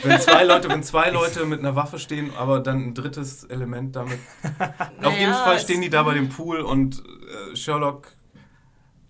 [0.03, 3.95] wenn zwei Leute, wenn zwei Leute mit einer Waffe stehen, aber dann ein drittes Element
[3.95, 4.19] damit.
[5.03, 7.03] Auf jeden Naja, Fall stehen die da bei dem Pool und
[7.51, 8.07] äh, Sherlock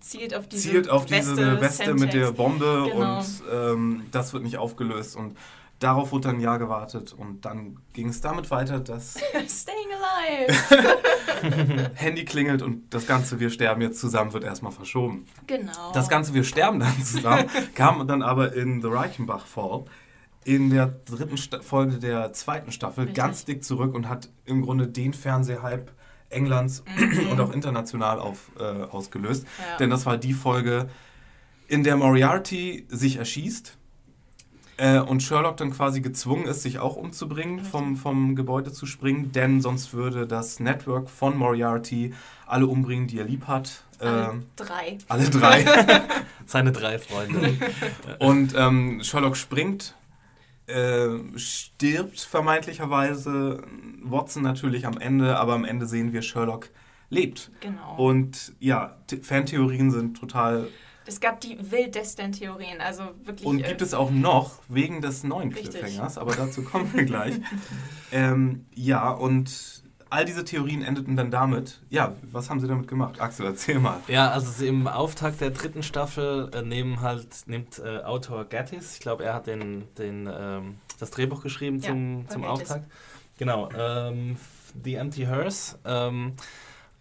[0.00, 2.32] zielt auf diese zielt auf diese Weste, Weste, mit der.
[2.32, 3.18] Bombe Genau.
[3.18, 5.36] und ähm, das wird nicht aufgelöst und
[5.78, 9.14] darauf wurde dann ein Jahr gewartet und dann ging es damit weiter, dass
[9.48, 11.90] Staying alive.
[11.94, 15.26] Handy klingelt und das ganze Wir sterben jetzt zusammen wird erstmal verschoben.
[15.46, 15.92] Genau.
[15.92, 19.84] Das ganze Wir sterben dann zusammen kam dann aber in The Reichenbach Fall
[20.44, 23.16] in der dritten Sta Folge der zweiten Staffel Richtig.
[23.16, 25.92] ganz dick zurück und hat im Grunde den Fernsehhype
[26.30, 26.84] Englands
[27.30, 29.44] und auch international auf, äh, ausgelöst.
[29.44, 29.48] Mhm.
[29.70, 29.76] Ja.
[29.78, 30.88] Denn das war die Folge,
[31.68, 33.77] in der Moriarty sich erschießt
[34.78, 39.32] äh, und Sherlock dann quasi gezwungen ist, sich auch umzubringen, vom, vom Gebäude zu springen,
[39.32, 42.14] denn sonst würde das Network von Moriarty
[42.46, 43.84] alle umbringen, die er lieb hat.
[44.00, 44.98] Alle Ähm, drei.
[45.08, 45.64] alle drei.
[46.46, 47.58] Seine drei Freunde.
[48.20, 49.94] Und ähm, Sherlock springt,
[50.66, 53.62] äh, stirbt vermeintlicherweise.
[54.02, 56.70] Watson natürlich am Ende, aber am Ende sehen wir, Sherlock
[57.10, 57.50] lebt.
[57.60, 57.96] Genau.
[57.96, 60.68] Und ja, Fantheorien sind total
[61.08, 63.46] Es gab die wildesten Theorien, also wirklich.
[63.46, 65.80] Und äh, gibt es auch noch wegen des neuen Richtig.
[65.80, 67.34] Cliffhangers, aber dazu kommen wir gleich.
[68.12, 71.80] ähm, ja, und all diese Theorien endeten dann damit.
[71.88, 73.20] Ja, was haben sie damit gemacht?
[73.20, 74.00] Axel, erzähl mal.
[74.06, 79.00] Ja, also im Auftakt der dritten Staffel äh, nehmen halt, nimmt äh, Autor Gattis, ich
[79.00, 82.44] glaube, er hat den, den, ähm, das Drehbuch geschrieben Ja, zum.
[82.44, 82.86] Auftakt.
[83.38, 84.36] Genau, ähm,
[84.84, 85.78] The Empty Hearse.
[85.84, 86.34] Ähm,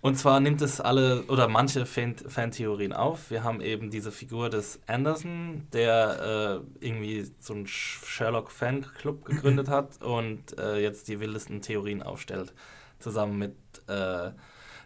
[0.07, 3.29] und zwar nimmt es alle oder manche Fan- Fantheorien auf.
[3.29, 9.67] Wir haben eben diese Figur des Anderson, der äh, irgendwie so einen Sh- Sherlock-Fanclub gegründet
[9.69, 12.53] hat und äh, jetzt die wildesten Theorien aufstellt.
[12.99, 13.55] Zusammen mit
[13.87, 14.31] äh,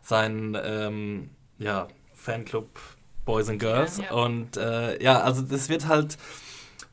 [0.01, 1.29] seinen ähm,
[1.60, 2.67] ja, Fanclub
[3.23, 3.97] Boys and Girls.
[3.97, 4.12] Ja, ja.
[4.13, 6.17] Und äh, ja, also das wird halt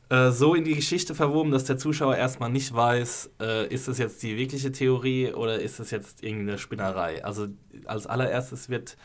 [0.09, 3.97] äh, so in die Geschichte verwoben, dass der Zuschauer erstmal nicht weiß, äh, ist es
[3.97, 7.23] jetzt die wirkliche Theorie oder ist es jetzt irgendeine Spinnerei.
[7.23, 7.47] Also
[7.85, 8.97] als allererstes wird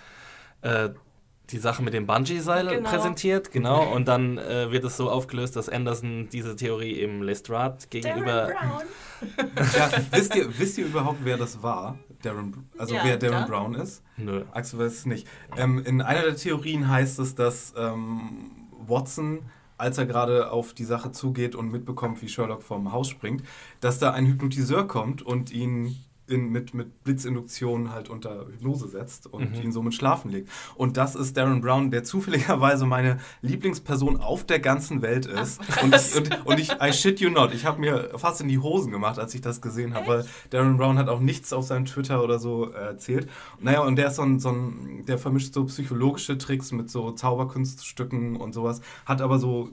[0.63, 0.91] äh,
[1.51, 2.89] die Sache mit dem Bungee-Seil Genau.
[2.89, 7.77] präsentiert, genau, und dann äh, wird es so aufgelöst, dass Anderson diese Theorie eben Lestrade
[7.77, 8.47] Darren gegenüber...
[8.47, 8.83] Brown.
[9.77, 11.99] Ja, wisst, ihr, wisst ihr überhaupt, wer das war?
[12.23, 13.63] Darren, also Ja, wer Darren klar.
[13.63, 14.03] Brown ist?
[14.19, 14.45] Nö.
[14.53, 15.27] Axel weiß es nicht.
[15.57, 19.41] Ähm, in einer der Theorien heißt es, dass ähm, Watson,
[19.77, 23.43] als er gerade auf die Sache zugeht und mitbekommt, wie Sherlock vom Haus springt,
[23.81, 29.27] dass da ein Hypnotiseur kommt und ihn in, mit, mit Blitzinduktion halt unter Hypnose setzt
[29.27, 29.63] und Mhm.
[29.63, 30.49] ihn somit schlafen legt.
[30.75, 35.61] Und das ist Darren Brown, der zufälligerweise meine Lieblingsperson auf der ganzen Welt ist.
[35.83, 36.17] und, was?
[36.17, 39.19] und, und ich, I shit you not, ich habe mir fast in die Hosen gemacht,
[39.19, 42.39] als ich das gesehen habe, weil Darren Brown hat auch nichts auf seinem Twitter oder
[42.39, 43.29] so äh, erzählt.
[43.61, 47.13] Naja, und der ist so ein, so ein, der vermischt so psychologische Tricks mit so
[47.13, 49.71] Zauberkunststücken und sowas, hat aber so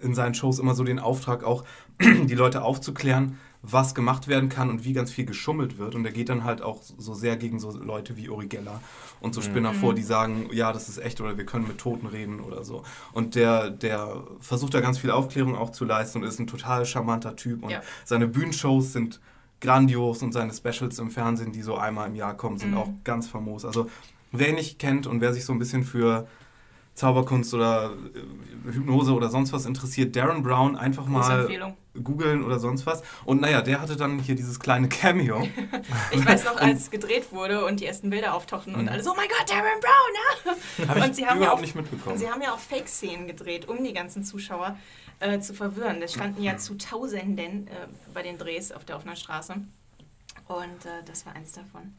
[0.00, 1.64] in seinen Shows immer so den Auftrag auch,
[2.00, 5.94] die Leute aufzuklären, was gemacht werden kann und wie ganz viel geschummelt wird.
[5.94, 8.80] Und er geht dann halt auch so sehr gegen so Leute wie Uri Geller
[9.20, 12.06] und so Spinner vor, die sagen, ja, das ist echt oder wir können mit Toten
[12.08, 12.82] reden oder so.
[13.12, 16.84] Und der, der versucht da ganz viel Aufklärung auch zu leisten und ist ein total
[16.86, 17.62] charmanter Typ.
[17.62, 17.82] Und Ja.
[18.04, 19.20] seine Bühnenshows sind
[19.60, 22.76] grandios und seine Specials im Fernsehen, die so einmal im Jahr kommen, sind Mhm.
[22.78, 23.64] auch ganz famos.
[23.64, 23.88] Also
[24.32, 26.26] wer ihn nicht kennt und wer sich so ein bisschen für
[27.02, 31.48] Zauberkunst oder äh, Hypnose oder sonst was interessiert, Darren Brown einfach mal
[32.00, 33.02] googeln oder sonst was.
[33.24, 35.48] Und naja, der hatte dann hier dieses kleine Cameo.
[36.12, 39.14] Ich weiß noch, als gedreht wurde und die ersten Bilder auftauchten und alle so, oh
[39.16, 40.54] mein Gott, Darren Brown,
[40.86, 40.88] ah!
[40.90, 42.16] Habe ich Und sie haben ja überhaupt auch- nicht mitbekommen.
[42.18, 44.78] Sie haben ja auch Fake-Szenen gedreht, um die ganzen Zuschauer
[45.18, 46.00] äh, zu verwirren.
[46.02, 47.70] Es standen ja zu Tausenden äh,
[48.14, 49.54] bei den Drehs auf der offenen Straße.
[50.46, 51.94] Und äh, das war eins davon.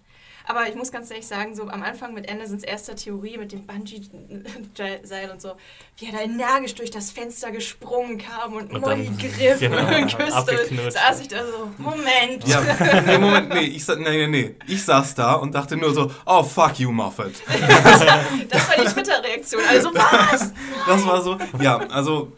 [0.45, 3.65] Aber ich muss ganz ehrlich sagen, so am Anfang mit Andersons erster Theorie mit dem
[3.65, 5.53] Bungee-Seil und so,
[5.97, 10.17] wie er da energisch durch das Fenster gesprungen kam und, Und Molly griff genau, und
[10.17, 12.45] küsste, saß ich da so, Moment.
[12.45, 12.61] Ja,
[13.05, 14.55] nee, Moment, nee, ich, nee, nee, nee.
[14.67, 17.33] Ich saß da und dachte nur so, oh, fuck you, Moffat.
[18.49, 19.61] Das war die Twitter-Reaktion.
[19.69, 20.53] Also was?
[20.85, 22.33] Das war so, ja, also,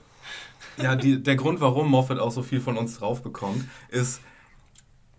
[0.77, 4.21] ja, die, der Grund, warum Moffat auch so viel von uns drauf bekommt, ist,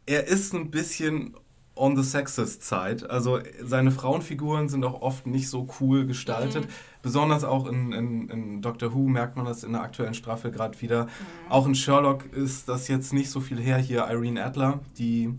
[0.06, 1.36] er ist ein bisschen
[1.76, 3.08] on the sexist side.
[3.08, 6.64] Also seine Frauenfiguren sind auch oft nicht so cool gestaltet.
[6.64, 6.68] Mhm.
[7.02, 10.80] Besonders auch in, in, in Doctor Who merkt man das in der aktuellen Staffel gerade
[10.80, 11.06] wieder.
[11.48, 13.78] Auch in Sherlock ist das jetzt nicht so viel her.
[13.78, 15.32] Hier Irene Adler, die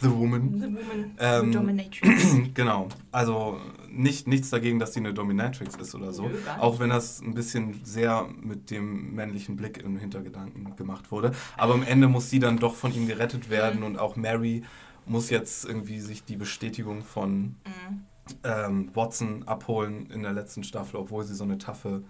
[0.00, 0.60] The Woman.
[0.60, 2.36] The Woman Ähm, Dominatrix.
[2.54, 2.88] Genau.
[3.12, 6.24] Also nicht, nichts dagegen, dass sie eine Dominatrix ist oder so.
[6.24, 6.34] Nö.
[6.58, 11.30] Auch wenn das ein bisschen sehr mit dem männlichen Blick im Hintergedanken gemacht wurde.
[11.56, 13.86] Aber am Ende muss sie dann doch von ihm gerettet werden Mhm.
[13.86, 14.64] und auch Mary
[15.06, 18.04] muss jetzt irgendwie sich die Bestätigung von Mhm.
[18.42, 22.02] ähm, Watson abholen in der letzten Staffel, obwohl sie so eine taffe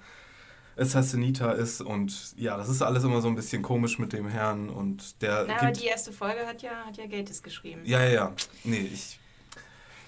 [0.76, 1.80] Assassinita ist.
[1.80, 5.44] Und ja, das ist alles immer so ein bisschen komisch mit dem Herrn und der
[5.46, 7.82] Na, aber die erste Folge hat ja, hat ja Gates geschrieben.
[7.84, 8.32] ja, ja, ja.
[8.64, 9.18] Nee, ich.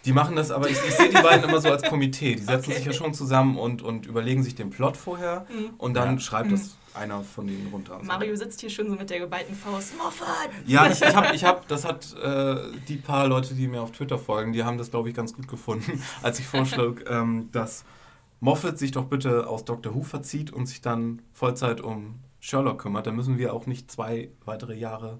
[0.04, 2.36] Die machen das, aber ich, ich sehe die beiden immer so als Komitee.
[2.36, 2.74] Die setzen Okay.
[2.76, 5.70] sich ja schon zusammen und, und überlegen sich den Plot vorher Mhm.
[5.78, 6.20] und dann Ja.
[6.20, 7.94] schreibt das einer von denen runter.
[7.94, 9.96] Also- Mario sitzt hier schon so mit der geballten Faust.
[9.96, 10.50] Moffat!
[10.66, 12.56] Ja, ich, ich habe, ich hab, das hat äh,
[12.88, 15.48] die paar Leute, die mir auf Twitter folgen, die haben das, glaube ich, ganz gut
[15.48, 17.84] gefunden, als ich vorschlug, ähm, dass
[18.40, 23.06] Moffat sich doch bitte aus Doctor Who verzieht und sich dann Vollzeit um Sherlock kümmert.
[23.06, 25.18] Dann müssen wir auch nicht zwei weitere Jahre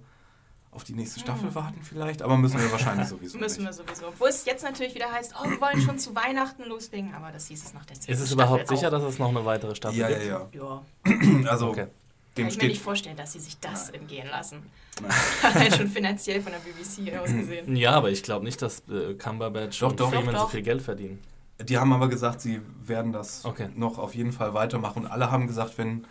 [0.77, 3.39] auf die nächste Staffel warten vielleicht, aber müssen wir wahrscheinlich sowieso.
[3.39, 3.75] Müssen wir nicht.
[3.75, 4.09] sowieso.
[4.09, 7.49] Obwohl es jetzt natürlich wieder heißt, oh, wir wollen schon zu Weihnachten loslegen, aber das
[7.49, 8.69] hieß es nach der Ist es Staffel überhaupt auch.
[8.77, 10.55] sicher, dass es noch eine weitere Staffel Ja, ja, gibt?
[10.55, 10.83] ja.
[11.07, 11.81] Ja, Also, Okay.
[11.87, 11.91] kann
[12.37, 14.62] dem ich mir nicht vorstellen, dass sie sich das entgehen lassen.
[15.03, 15.11] Nein.
[15.43, 17.75] Allein schon finanziell von der BBC aus gesehen.
[17.77, 20.11] Ja, aber ich glaube nicht, dass äh, Cumberbatch Doch, und doch.
[20.11, 20.51] Freeman Doch, so doch.
[20.53, 21.19] viel Geld verdienen.
[21.59, 23.71] Die haben aber gesagt, sie werden das Okay.
[23.75, 25.05] noch auf jeden Fall weitermachen.
[25.05, 26.05] Und alle haben gesagt, wenn,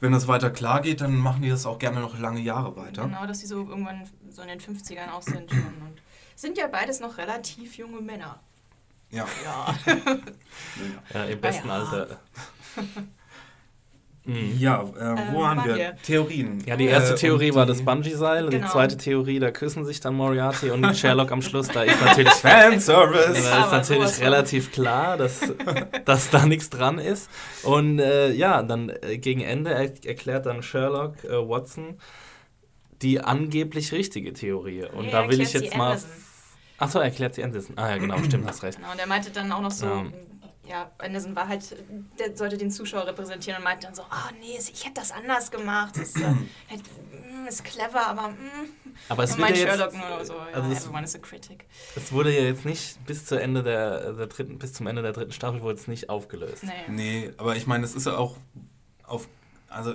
[0.00, 3.04] wenn das weiter klar geht, dann machen die das auch gerne noch lange Jahre weiter.
[3.04, 5.60] Genau, dass sie so irgendwann so in den 50ern auch sind schon.
[5.60, 6.02] Und
[6.36, 8.40] sind ja beides noch relativ junge Männer.
[9.10, 9.26] Ja.
[9.44, 9.74] Ja.
[11.12, 11.74] Ja, im besten ja.
[11.74, 12.18] Alter.
[14.26, 14.56] Mhm.
[14.58, 15.76] Ja, äh, wo Ähm, waren wir?
[15.76, 15.96] wir?
[16.02, 16.62] Theorien.
[16.66, 18.70] Ja, die erste Äh, Theorie und war die- das Bungee-Seil und die Genau.
[18.70, 21.68] zweite Theorie, da küssen sich dann Moriarty und Sherlock am Schluss.
[21.68, 23.38] Da ist natürlich, da Fanservice!
[23.38, 25.40] ist Aber natürlich relativ klar, dass,
[26.06, 27.28] dass da nichts dran ist.
[27.64, 31.98] Und äh, ja, dann äh, gegen Ende er erklärt dann Sherlock äh, Watson
[33.02, 34.84] die angeblich richtige Theorie.
[34.86, 35.88] Und Nee, da will ich jetzt mal...
[35.90, 36.10] Anderson.
[36.78, 37.76] Achso, erklärt sie Anderson.
[37.76, 38.78] Ah ja, genau, stimmt, hast recht.
[38.78, 40.04] Genau, und er meinte dann auch noch so, Ja.
[40.66, 41.76] Ja, Anderson war halt,
[42.18, 45.50] der sollte den Zuschauer repräsentieren und meinte dann so, ah nee, ich hätte das anders
[45.50, 45.96] gemacht.
[45.96, 46.20] Das äh,
[46.68, 46.82] hätte,
[47.42, 48.68] mm, ist clever, aber mm.
[49.08, 51.66] Aber es meint ja jetzt, Sherlock nur so, ja, also es- everyone is a critic.
[51.96, 55.12] es wurde ja jetzt nicht bis zu Ende der, der dritten, bis zum Ende der
[55.12, 56.62] dritten Staffel wurde es nicht aufgelöst.
[56.62, 56.72] Nee.
[56.88, 58.36] Nee, aber ich meine, es ist ja auch
[59.04, 59.28] auf.
[59.68, 59.94] Also,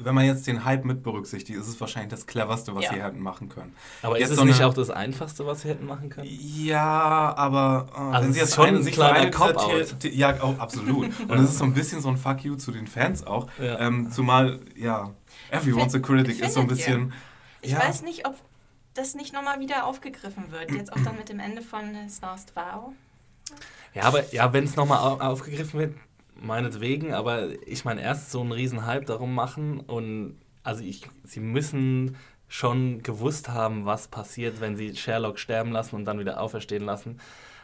[0.00, 2.94] wenn man jetzt den Hype mit berücksichtigt, ist es wahrscheinlich das cleverste, was Ja.
[2.94, 3.74] sie hätten machen können.
[4.02, 6.28] Aber Jetzt ist es so nicht auch das Einfachste, was sie hätten machen können?
[6.30, 9.38] Ja, aber äh, Also wenn sie jetzt schon eine- ein sich kleiner für eine dieser
[9.52, 9.96] Cop-Out.
[10.02, 11.06] The- Ja, auch absolut.
[11.28, 13.48] Und es ist so ein bisschen so ein Fuck you zu den Fans auch.
[13.60, 13.80] Ja.
[13.80, 15.10] Ähm, zumal, ja,
[15.50, 17.12] everyone's a critic ist so ein bisschen.
[17.60, 18.36] Ich ja, weiß nicht, ob
[18.94, 20.70] das nicht nochmal wieder aufgegriffen wird.
[20.70, 22.92] Jetzt auch dann mit dem Ende von His Last Vow.
[23.94, 25.94] Ja, aber ja, wenn es nochmal au aufgegriffen wird,
[26.40, 31.40] meinetwegen, aber ich meine, erst so einen riesen Hype darum machen und also ich, sie
[31.40, 32.16] müssen
[32.48, 37.20] schon gewusst haben, was passiert, wenn sie Sherlock sterben lassen und dann wieder auferstehen lassen.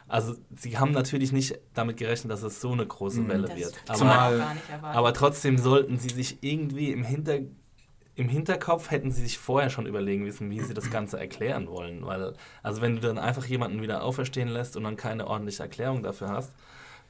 [0.07, 3.27] Also sie haben natürlich nicht damit gerechnet, dass es so eine große Mhm.
[3.29, 3.75] Welle Das wird.
[3.87, 4.43] Aber, Zumal-
[4.81, 7.39] aber trotzdem sollten sie sich irgendwie im Hinter
[8.17, 12.05] im Hinterkopf hätten sie sich vorher schon überlegen müssen, wie sie das Ganze erklären wollen.
[12.05, 12.31] Weil,
[12.63, 16.29] also wenn du dann einfach jemanden wieder auferstehen lässt und dann keine ordentliche Erklärung dafür
[16.29, 16.53] hast,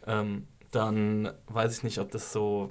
[0.08, 2.70] ähm, dann weiß ich nicht, ob das so,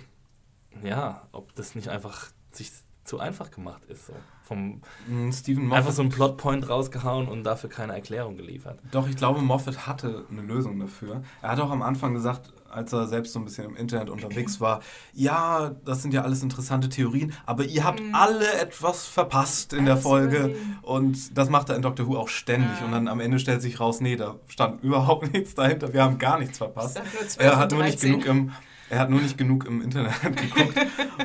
[0.83, 2.71] ja, ob das nicht einfach sich
[3.05, 4.07] zu einfach gemacht ist.
[4.07, 4.14] So.
[4.45, 5.95] Vom, mh, Stephen einfach Moffat.
[5.95, 8.79] so einen Plotpoint rausgehauen und dafür keine Erklärung geliefert.
[8.93, 11.23] Doch, ich glaube, Moffat hatte eine Lösung dafür.
[11.43, 14.61] Er hat auch am Anfang gesagt, als er selbst so ein bisschen im Internet unterwegs
[14.61, 14.81] war,
[15.13, 19.97] ja, das sind ja alles interessante Theorien, aber ihr habt alle etwas verpasst in der
[19.97, 20.55] Folge.
[20.83, 22.81] Und das macht er in Doctor Who auch ständig.
[22.81, 22.87] Ja.
[22.87, 25.93] Und dann am Ende stellt sich raus, nee, da stand überhaupt nichts dahinter.
[25.93, 26.99] Wir haben gar nichts verpasst.
[26.99, 28.21] Ich sag nur 12 Er hat nur nicht 13.
[28.21, 28.53] genug im
[28.91, 30.79] er hat nur nicht genug im Internet geguckt.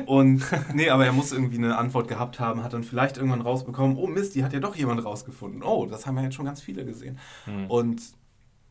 [0.06, 0.42] Und
[0.74, 4.06] nee, aber er muss irgendwie eine Antwort gehabt haben, hat dann vielleicht irgendwann rausbekommen, oh
[4.06, 5.62] Mist, die hat ja doch jemand rausgefunden.
[5.62, 7.18] Oh, das haben ja jetzt schon ganz viele gesehen.
[7.68, 8.00] Und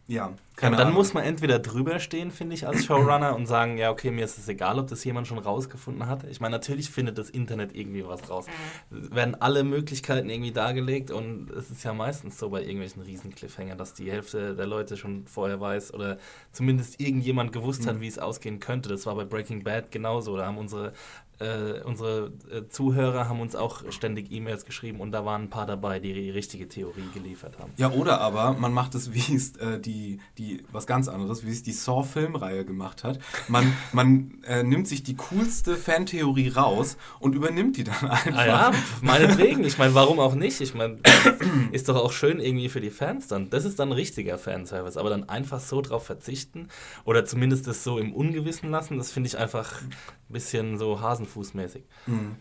[0.09, 0.97] ja, keine Aber dann Ahnung.
[0.97, 4.39] muss man entweder drüber stehen, finde ich, als Showrunner und sagen, ja, okay, mir ist
[4.39, 6.23] es egal, ob das jemand schon rausgefunden hat.
[6.23, 8.47] Ich meine, natürlich findet das Internet irgendwie was raus.
[8.89, 13.75] Es werden alle Möglichkeiten irgendwie dargelegt und es ist ja meistens so bei irgendwelchen Riesen-Cliffhanger,
[13.75, 16.17] dass die Hälfte der Leute schon vorher weiß oder
[16.51, 18.89] zumindest irgendjemand gewusst hat, wie es ausgehen könnte.
[18.89, 20.35] Das war bei Breaking Bad genauso.
[20.35, 20.93] Da haben unsere
[21.39, 25.65] äh, unsere äh, Zuhörer haben uns auch ständig E-Mails geschrieben und da waren ein paar
[25.65, 27.71] dabei, die die richtige Theorie geliefert haben.
[27.77, 31.51] Ja, oder aber man macht es, wie es äh, die, die, was ganz anderes, wie
[31.51, 33.19] es die Saw-Filmreihe gemacht hat.
[33.47, 38.37] Man, man äh, nimmt sich die coolste Fantheorie raus und übernimmt die dann einfach.
[38.37, 38.71] Ah ja,
[39.01, 39.63] meinetwegen.
[39.63, 40.59] Ich meine, warum auch nicht?
[40.61, 40.97] Ich meine,
[41.71, 43.49] ist doch auch schön irgendwie für die Fans dann.
[43.49, 44.97] Das ist dann richtiger Fanservice.
[44.97, 46.67] Aber dann einfach so drauf verzichten
[47.05, 51.83] oder zumindest das so im Ungewissen lassen, das finde ich einfach ein bisschen so Hasenfußmäßig.
[52.07, 52.35] Mhm.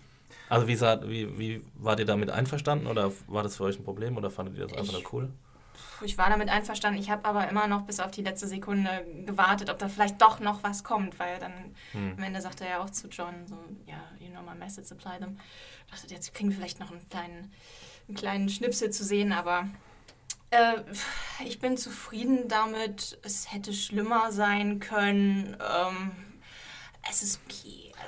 [0.49, 3.85] Also wie, sah, wie, wie wart ihr damit einverstanden oder war das für euch ein
[3.85, 5.31] Problem oder fandet ihr das einfach Ich- nur cool?
[6.01, 6.99] Ich war damit einverstanden.
[7.01, 10.39] Ich habe aber immer noch bis auf die letzte Sekunde gewartet, ob da vielleicht doch
[10.41, 11.53] noch was kommt, weil dann
[11.93, 12.15] Hm.
[12.17, 15.19] am Ende sagte er ja auch zu John so, ja, you know my message, apply
[15.19, 15.39] them.
[15.87, 17.53] Ich dachte, jetzt kriegen wir vielleicht noch einen kleinen,
[18.09, 19.69] einen kleinen Schnipsel zu sehen, aber
[20.51, 20.75] äh,
[21.45, 23.19] ich bin zufrieden damit.
[23.23, 25.57] Es hätte schlimmer sein können.
[25.61, 26.13] Ähm,
[27.11, 27.88] es ist okay.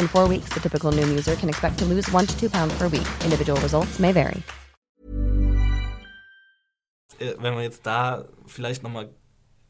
[0.00, 2.72] In four weeks, the typical Noom user can expect to lose one to two pounds
[2.78, 3.06] per week.
[3.22, 4.42] Individual results may vary.
[7.18, 9.10] äh, wenn wir jetzt da vielleicht nochmal,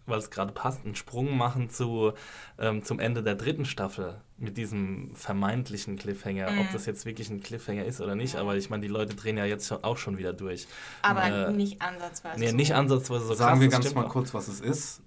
[0.07, 2.13] weil es gerade passt, einen Sprung machen zu,
[2.61, 6.61] ähm, zum Ende der dritten Staffel mit diesem vermeintlichen Cliffhanger, Mhm.
[6.61, 9.37] ob das jetzt wirklich ein Cliffhanger ist oder nicht, aber ich meine, die Leute drehen
[9.37, 10.69] ja jetzt schon, auch schon wieder durch.
[11.03, 12.39] aber äh, nicht ansatzweise.
[12.39, 12.57] Nee, so.
[12.57, 14.11] nicht ansatzweise so Sagen krass, wir ganz mal auch.
[14.11, 15.03] kurz, was es ist.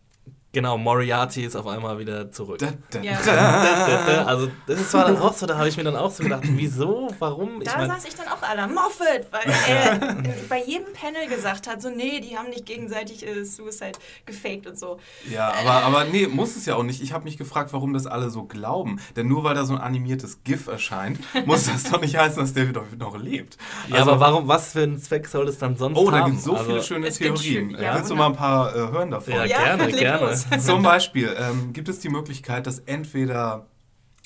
[0.56, 2.60] Genau, Moriarty ist auf einmal wieder zurück.
[2.60, 3.18] Da, da, Ja.
[3.26, 4.26] da.
[4.28, 7.10] Also das war dann auch so, da habe ich mir dann auch so gedacht, wieso,
[7.18, 7.60] warum?
[7.62, 9.98] Ich Da mein, saß ich dann auch aller Moffat, weil er
[10.50, 13.94] bei jedem Panel gesagt hat, so nee, die haben nicht gegenseitig äh, Suicide
[14.28, 15.00] gefaked und so.
[15.30, 17.02] Ja, aber, aber nee, muss es ja auch nicht.
[17.02, 19.00] Ich habe mich gefragt, warum das alle so glauben.
[19.16, 22.54] Denn nur weil da so ein animiertes GIF erscheint, muss das doch nicht heißen, dass
[22.54, 23.58] der noch, noch lebt.
[23.90, 26.20] ja, aber warum, was für einen Zweck soll das dann sonst Also Oh, haben?
[26.20, 27.72] da gibt es so Also, viele schöne Theorien.
[27.72, 29.34] schön- ja, Willst du mal ein paar äh, hören davon?
[29.34, 30.43] Ja, Ja, gerne, gerne.
[30.60, 33.68] Zum Beispiel ähm, gibt es die Möglichkeit, dass entweder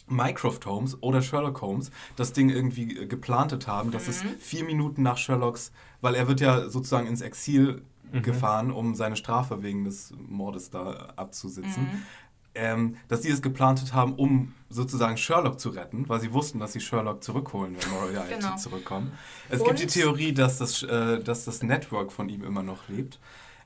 [0.08, 5.03] Mycroft Holmes oder Sherlock Holmes das Ding irgendwie äh, geplantet haben, dass es vier Minuten
[5.03, 7.82] nach Sherlocks, weil er wird ja sozusagen ins Exil
[8.23, 12.06] gefahren, um seine Strafe wegen des Mordes da abzusitzen.
[12.56, 16.73] Ähm, dass die es geplantet haben, um sozusagen Sherlock zu retten, weil sie wussten, dass
[16.73, 18.56] sie Sherlock zurückholen, wenn Moriarty Genau.
[18.56, 19.12] zurückkommt.
[19.49, 22.88] Es gibt die Und- Theorie, dass das, äh, dass das Network von ihm immer noch
[22.88, 23.19] lebt.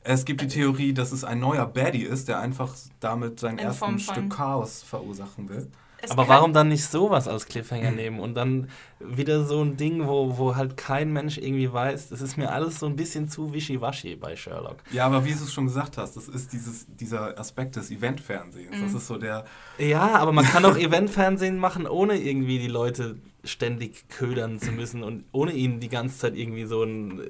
[0.04, 3.66] Es gibt die Theorie, dass es ein neuer Baddie ist, der einfach damit sein In
[3.66, 5.70] erstes Stück Chaos verursachen will.
[6.04, 10.08] Es Aber warum dann nicht sowas als Cliffhanger nehmen und dann wieder so ein Ding,
[10.08, 13.54] wo, wo halt kein Mensch irgendwie weiß, das ist mir alles so ein bisschen zu
[13.54, 14.78] wischiwaschi bei Sherlock.
[14.92, 18.78] Ja, aber wie du es schon gesagt hast, das ist dieses, dieser Aspekt des Eventfernsehens.
[18.78, 18.82] Mhm.
[18.82, 19.46] Das ist so der.
[19.78, 25.04] Ja, aber man kann auch Eventfernsehen machen, ohne irgendwie die Leute ständig ködern zu müssen
[25.04, 27.30] und ohne ihnen die ganze Zeit irgendwie so ein äh,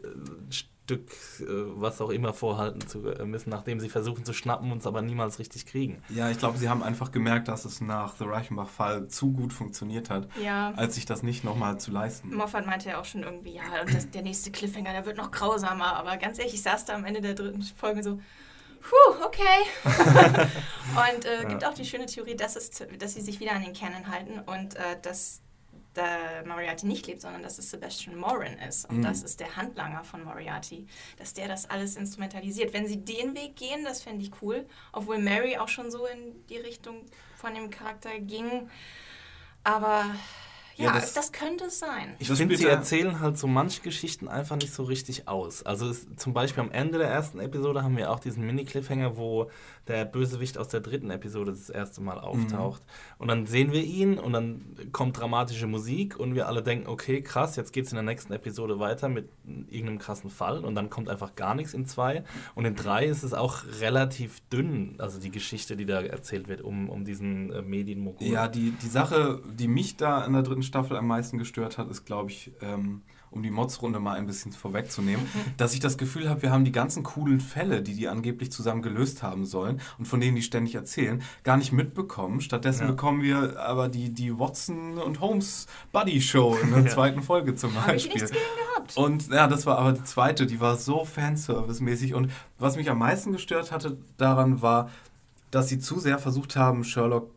[0.91, 4.79] Stück, äh, was auch immer, vorhalten zu äh, müssen, nachdem sie versuchen zu schnappen und
[4.79, 6.01] es aber niemals richtig kriegen.
[6.09, 10.09] Ja, ich glaube, sie haben einfach gemerkt, dass es nach The Reichenbach-Fall zu gut funktioniert
[10.09, 10.73] hat, Ja.
[10.75, 12.35] als sich das nicht nochmal zu leisten.
[12.35, 15.31] Moffat meinte ja auch schon irgendwie, ja, und das, der nächste Cliffhanger, der wird noch
[15.31, 15.95] grausamer.
[15.95, 18.15] Aber ganz ehrlich, ich saß da am Ende der dritten Folge so,
[18.81, 19.41] puh, okay.
[21.15, 23.73] und äh, gibt auch die schöne Theorie, dass, es, dass sie sich wieder an den
[23.73, 25.50] Canon halten und äh, dass da
[26.45, 28.89] Moriarty nicht lebt, sondern dass es Sebastian Moran ist.
[28.89, 29.03] Und Mhm.
[29.03, 30.87] das ist der Handlanger von Moriarty.
[31.17, 32.73] Dass der das alles instrumentalisiert.
[32.73, 34.65] Wenn sie den Weg gehen, das fände ich cool.
[34.93, 38.69] Obwohl Mary auch schon so in die Richtung von dem Charakter ging.
[39.63, 40.05] Aber
[40.77, 42.15] Ja, ja, das- das, könnte es sein.
[42.17, 45.61] Ich finde, sie erzählen halt so manche Geschichten einfach nicht so richtig aus.
[45.63, 49.51] Also es, zum Beispiel am Ende der ersten Episode haben wir auch diesen Mini-Cliffhanger, wo
[49.91, 52.81] der Bösewicht aus der dritten Episode das erste Mal auftaucht.
[53.17, 57.21] Und dann sehen wir ihn und dann kommt dramatische Musik und wir alle denken, okay,
[57.21, 60.89] krass, jetzt geht es in der nächsten Episode weiter mit irgendeinem krassen Fall und dann
[60.89, 62.23] kommt einfach gar nichts in zwei.
[62.55, 66.61] Und in drei ist es auch relativ dünn, also die Geschichte, die da erzählt wird
[66.61, 68.27] um, um diesen äh, Medienmogul.
[68.27, 71.89] Ja, die, die Sache, die mich da in der dritten Staffel am meisten gestört hat,
[71.89, 73.01] ist, glaube ich, ähm,
[73.31, 75.25] um die Mods-Runde mal ein bisschen vorwegzunehmen,
[75.57, 78.81] dass ich das Gefühl habe, wir haben die ganzen coolen Fälle, die die angeblich zusammen
[78.81, 82.41] gelöst haben sollen und von denen die ständig erzählen, gar nicht mitbekommen.
[82.41, 82.87] Stattdessen Ja.
[82.91, 86.87] bekommen wir aber die, die Watson und Holmes Buddy Show in der Ja.
[86.89, 88.13] zweiten Folge zum Habe ich Beispiel.
[88.21, 88.97] nichts gegen gehabt.
[88.97, 92.13] Und ja, das war aber die zweite, die war so Fanservice-mäßig.
[92.13, 94.89] Und was mich am meisten gestört hatte daran war,
[95.51, 97.29] dass sie zu sehr versucht haben, Sherlock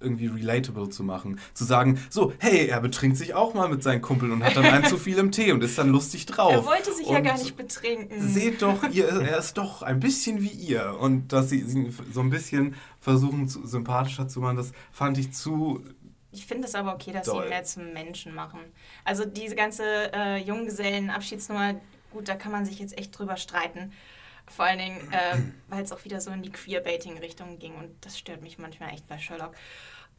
[0.00, 1.38] irgendwie relatable zu machen.
[1.54, 4.64] Zu sagen, so, hey, er betrinkt sich auch mal mit seinen Kumpeln und hat dann
[4.64, 6.52] einen zu viel im Tee und ist dann lustig drauf.
[6.60, 8.28] Er wollte sich ja Und gar nicht betrinken.
[8.28, 10.96] Seht doch, ihr, er ist doch ein bisschen wie ihr.
[10.98, 15.32] Und dass sie sie so ein bisschen versuchen, zu, sympathischer zu machen, das fand ich
[15.32, 15.82] zu
[16.32, 17.38] Ich finde es aber okay, dass Doll.
[17.38, 18.60] sie ihn mehr zum Menschen machen.
[19.04, 21.74] Also diese ganze äh, Junggesellen-Abschiedsnummer,
[22.12, 23.92] gut, da kann man sich jetzt echt drüber streiten.
[24.50, 28.18] Vor allen Dingen, äh, weil es auch wieder so in die Queerbaiting-Richtung ging und das
[28.18, 29.54] stört mich manchmal echt bei Sherlock.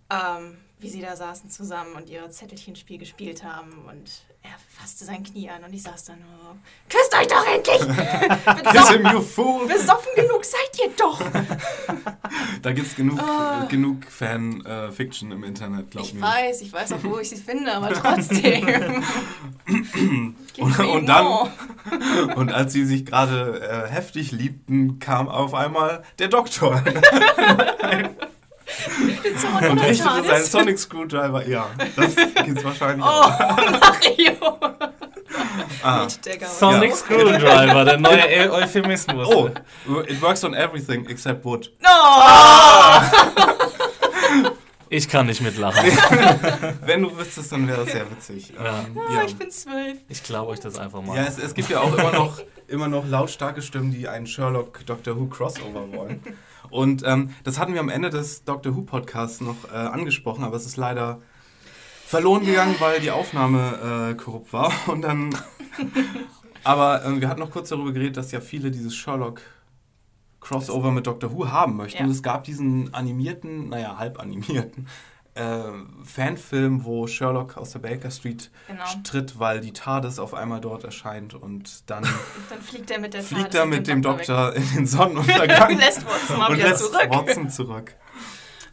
[0.10, 5.24] Ähm, wie sie da saßen zusammen und ihr Zettelchenspiel gespielt haben und er fasste sein
[5.24, 6.56] Knie an und ich saß da nur,
[6.90, 7.78] küsst euch doch endlich!
[8.72, 9.68] Kiss besoffen, him, you fool!
[9.68, 11.22] besoffen genug seid ihr doch!
[12.62, 13.64] Da gibt es genug, Ah.
[13.64, 16.22] äh, genug Fan-Fiction im Internet, glaub Ich mir.
[16.22, 19.04] weiß, ich weiß auch, wo ich sie finde, aber trotzdem.
[20.58, 21.50] Und- und dann-.
[22.36, 26.82] Und als sie sich gerade äh, heftig liebten, kam auf einmal der Doktor
[29.06, 30.52] Richtete seinen TARDIS.
[30.52, 31.48] Sonic Screwdriver.
[31.48, 33.40] Ja, das gibt's wahrscheinlich Oh, auch.
[33.40, 34.60] Mario.
[35.84, 36.08] Ah.
[36.48, 36.96] Sonic Ja.
[36.96, 39.28] Screwdriver, der neue Eu Euphemismus.
[39.28, 39.50] Oh,
[40.08, 41.72] it works on everything except wood.
[41.82, 41.90] No!
[44.94, 45.86] Ich kann nicht mitlachen.
[46.86, 48.52] Wenn du wüsstest, dann wäre das sehr witzig.
[48.62, 48.80] Ja.
[48.80, 49.24] Ähm, Ah, ja.
[49.26, 49.98] Ich bin zwölf.
[50.10, 51.16] Ich glaube euch das einfach mal.
[51.16, 54.86] Ja, es, es gibt ja auch immer noch, immer noch lautstarke Stimmen, die einen Sherlock
[54.86, 56.22] Doctor Who Crossover wollen.
[56.72, 60.56] Und ähm, das hatten wir am Ende des Doctor Who Podcasts noch äh, angesprochen, aber
[60.56, 61.22] es ist leider
[62.06, 64.72] verloren gegangen, weil die Aufnahme äh, korrupt war.
[64.88, 65.36] Und dann.
[66.64, 69.42] aber ähm, wir hatten noch kurz darüber geredet, dass ja viele dieses Sherlock
[70.40, 72.00] Crossover mit Doctor Who haben möchten.
[72.00, 72.06] Ja.
[72.06, 74.88] Und es gab diesen animierten, naja, halb animierten
[76.04, 78.84] Fanfilm, wo Sherlock aus der Baker Street Genau.
[79.04, 82.12] tritt, weil die TARDIS auf einmal dort erscheint und dann Und
[82.50, 84.04] dann fliegt er mit der fliegt er mit dem weg.
[84.04, 87.08] Doktor in den Sonnenuntergang lässt Watson mal und wieder lässt zurück.
[87.10, 87.96] Watson zurück.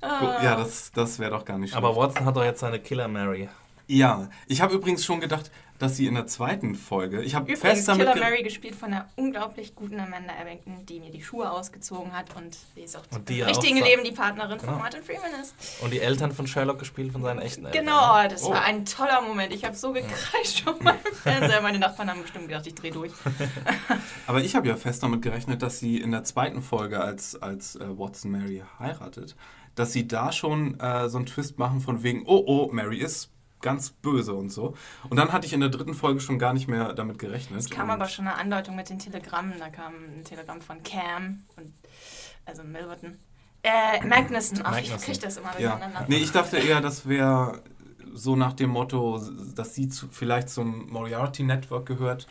[0.00, 0.42] Ah.
[0.42, 1.84] Ja, das, das wäre doch gar nicht schlecht.
[1.84, 3.48] Aber Watson hat doch jetzt seine Killer Mary.
[3.86, 7.86] Ja, ich habe übrigens schon gedacht, dass sie in der zweiten Folge, ich habe fest
[7.86, 12.12] damit Killer Mary gespielt von einer unglaublich guten Amanda Abington, die mir die Schuhe ausgezogen
[12.16, 14.72] hat und die ist auch Und die im ja richtigen Leben die Partnerin Genau.
[14.72, 15.54] von Martin Freeman ist.
[15.80, 17.84] Und die Eltern von Sherlock gespielt von seinen echten Eltern.
[17.84, 18.50] Genau, das Oh.
[18.50, 19.52] war ein toller Moment.
[19.52, 21.60] Ich habe so gekreischt auf meinem Fernseher.
[21.62, 23.12] Meine Nachbarn haben bestimmt gedacht, ich drehe durch.
[24.26, 27.76] Aber ich habe ja fest damit gerechnet, dass sie in der zweiten Folge, als, als
[27.76, 29.36] äh, Watson Mary heiratet,
[29.74, 33.30] dass sie da schon äh, so einen Twist machen von wegen, oh oh, Mary ist
[33.60, 34.74] ganz böse und so.
[35.10, 37.58] Und dann hatte ich in der dritten Folge schon gar nicht mehr damit gerechnet.
[37.58, 39.54] Es kam aber schon eine Andeutung mit den Telegrammen.
[39.58, 41.72] Da kam ein Telegramm von Cam und
[42.46, 43.16] also Milverton.
[43.62, 44.60] Äh, Magnussen.
[44.62, 45.12] Ach, ich Magnussen.
[45.12, 45.72] krieg das immer Ja.
[45.72, 46.04] durcheinander.
[46.08, 47.62] Nee, ich dachte eher, das wäre
[48.14, 49.20] so nach dem Motto,
[49.54, 52.26] dass sie zu, vielleicht zum Moriarty Network gehört.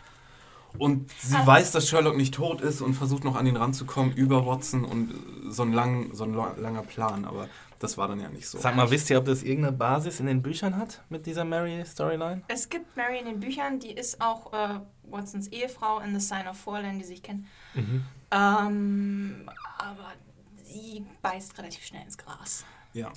[0.77, 1.45] Und sie Ah.
[1.47, 5.13] weiß, dass Sherlock nicht tot ist und versucht noch an ihn ranzukommen über Watson und
[5.49, 7.25] so ein, lang, so ein la- langer Plan.
[7.25, 7.47] Aber
[7.79, 8.57] das war dann ja nicht so.
[8.57, 12.41] Sag mal, wisst ihr, ob das irgendeine Basis in den Büchern hat mit dieser Mary-Storyline?
[12.47, 16.47] Es gibt Mary in den Büchern, die ist auch äh, Watsons Ehefrau in The Sign
[16.47, 17.47] of Foreland, die sich kennen.
[17.73, 18.05] Mhm.
[18.31, 20.13] Ähm, aber
[20.63, 22.65] sie beißt relativ schnell ins Gras.
[22.93, 23.11] Ja.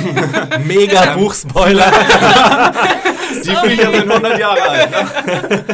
[0.64, 1.90] Mega Buchspoiler.
[3.30, 4.90] Die Bücher sind 100 Jahre alt.
[4.90, 5.64] Ne?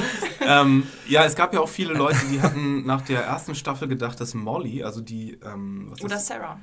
[0.40, 4.20] ähm, ja, es gab ja auch viele Leute, die hatten nach der ersten Staffel gedacht,
[4.20, 6.58] dass Molly, also die, ähm, was Oder ist, Sarah.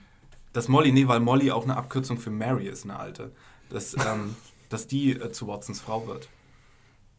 [0.54, 3.32] Dass Molly, nee, weil Molly auch eine Abkürzung für Mary ist, eine alte,
[3.70, 4.36] dass, ähm,
[4.70, 6.28] dass die äh, zu Watsons Frau wird.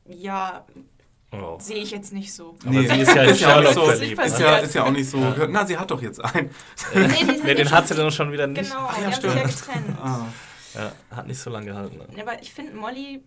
[0.07, 0.67] Ja,
[1.35, 1.57] Oh.
[1.59, 2.57] sehe ich jetzt nicht so.
[2.63, 2.87] Aber Nee.
[2.87, 4.23] sie ist ja in Ist ja auch nicht Sherlock so- verliebt.
[4.23, 4.45] Ist Ne?
[4.45, 5.17] ja, ist ja auch nicht so.
[5.49, 6.51] Na, sie hat doch jetzt einen.
[6.95, 8.71] Nee, Nee, den hat sie dann schon wieder nicht.
[8.71, 9.33] Genau, ja, die haben stimmt.
[9.33, 9.99] sich ja getrennt.
[9.99, 10.27] Ah.
[10.75, 11.97] Ja, hat nicht so lange gehalten.
[11.97, 12.21] Ne?
[12.21, 13.23] Aber ich finde Molly.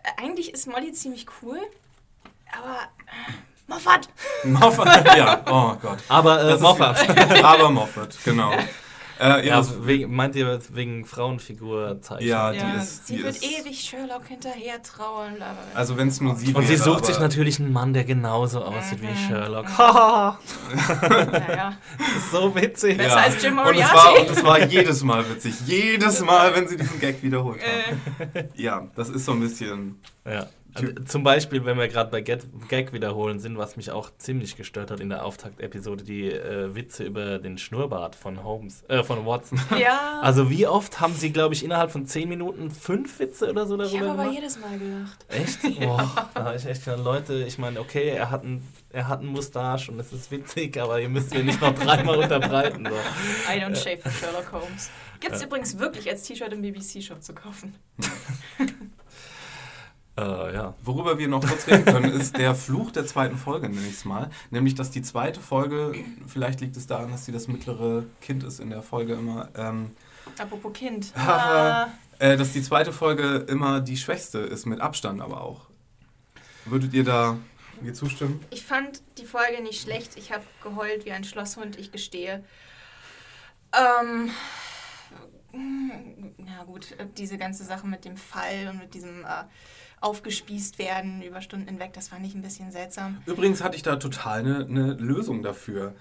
[0.00, 1.58] Äh, eigentlich ist Molly ziemlich cool,
[2.58, 2.78] aber.
[3.06, 3.32] Äh,
[3.68, 4.08] Moffat!
[4.44, 5.98] Moffat, ja, oh Gott.
[6.08, 7.04] Aber äh, ist- Moffat.
[7.44, 8.52] Aber Moffat, genau.
[9.18, 12.28] Äh, ja, Ja, das, wegen, meint ihr wegen Frauenfigur zeichnen?
[12.28, 15.34] Ja, die Ja, ist- sie die wird ist- ewig Sherlock hinterher trauern.
[15.40, 18.04] Aber also wenn es nur sie Und sie wäre, sucht sich natürlich einen Mann, der
[18.04, 19.64] genauso aussieht wie Sherlock.
[19.66, 19.78] Mhm.
[19.78, 20.38] Haha,
[21.10, 22.98] naja, das ist so witzig.
[22.98, 23.94] Besser als Jim Und es, Moriarty.
[23.96, 25.54] war, und es war jedes Mal witzig.
[25.64, 28.30] Jedes Mal, wenn sie diesen Gag wiederholt haben.
[28.34, 29.98] äh, Ja, das ist so ein bisschen.
[30.24, 30.46] Ja.
[30.76, 34.56] Also, zum Beispiel, wenn wir gerade bei Get Gag wiederholen sind, was mich auch ziemlich
[34.56, 39.24] gestört hat in der Auftaktepisode, die äh, Witze über den Schnurrbart von Holmes, äh, von
[39.26, 39.60] Watson.
[39.78, 40.20] ja.
[40.22, 43.80] Also wie oft haben sie, glaube ich, innerhalb von 10 Minuten fünf Witze oder so
[43.80, 44.34] ich darüber habe aber gemacht?
[44.36, 45.26] jedes Mal gelacht.
[45.28, 45.80] Echt?
[45.80, 48.66] Boah, da habe ich echt gedacht, Leute, ich meine, okay, er hat einen
[48.96, 52.16] er hat einen Mustache und es ist witzig, aber ihr müsst mir nicht noch dreimal
[52.16, 52.86] unterbreiten.
[52.86, 52.94] So.
[53.52, 54.90] I don't shave for Sherlock Holmes.
[55.20, 57.74] Gibt es übrigens wirklich als T-Shirt im BBC-Shop zu kaufen.
[60.18, 60.74] Äh, ja.
[60.82, 64.04] Worüber wir noch kurz reden können, ist der Fluch der zweiten Folge, nenne ich es
[64.04, 64.30] mal.
[64.50, 65.92] Nämlich, dass die zweite Folge,
[66.26, 69.90] vielleicht liegt es daran, dass sie das mittlere Kind ist in der Folge immer, ähm,
[70.38, 71.12] Apropos Kind.
[71.16, 71.84] Haha.
[71.84, 71.88] Ah,
[72.18, 75.66] äh, dass die zweite Folge immer die schwächste ist, mit Abstand aber auch.
[76.64, 77.36] Würdet ihr da
[77.80, 78.40] mir zustimmen?
[78.50, 80.16] ich fand die Folge nicht schlecht.
[80.16, 82.42] Ich habe geheult wie ein Schlosshund, ich gestehe.
[83.78, 84.30] Ähm,
[86.38, 89.44] na gut, äh, diese ganze Sache mit dem Fall und mit diesem äh,
[90.06, 93.18] aufgespießt werden über Stunden hinweg, das fand ich ein bisschen seltsam.
[93.26, 95.94] Übrigens hatte ich da total eine, eine Lösung dafür.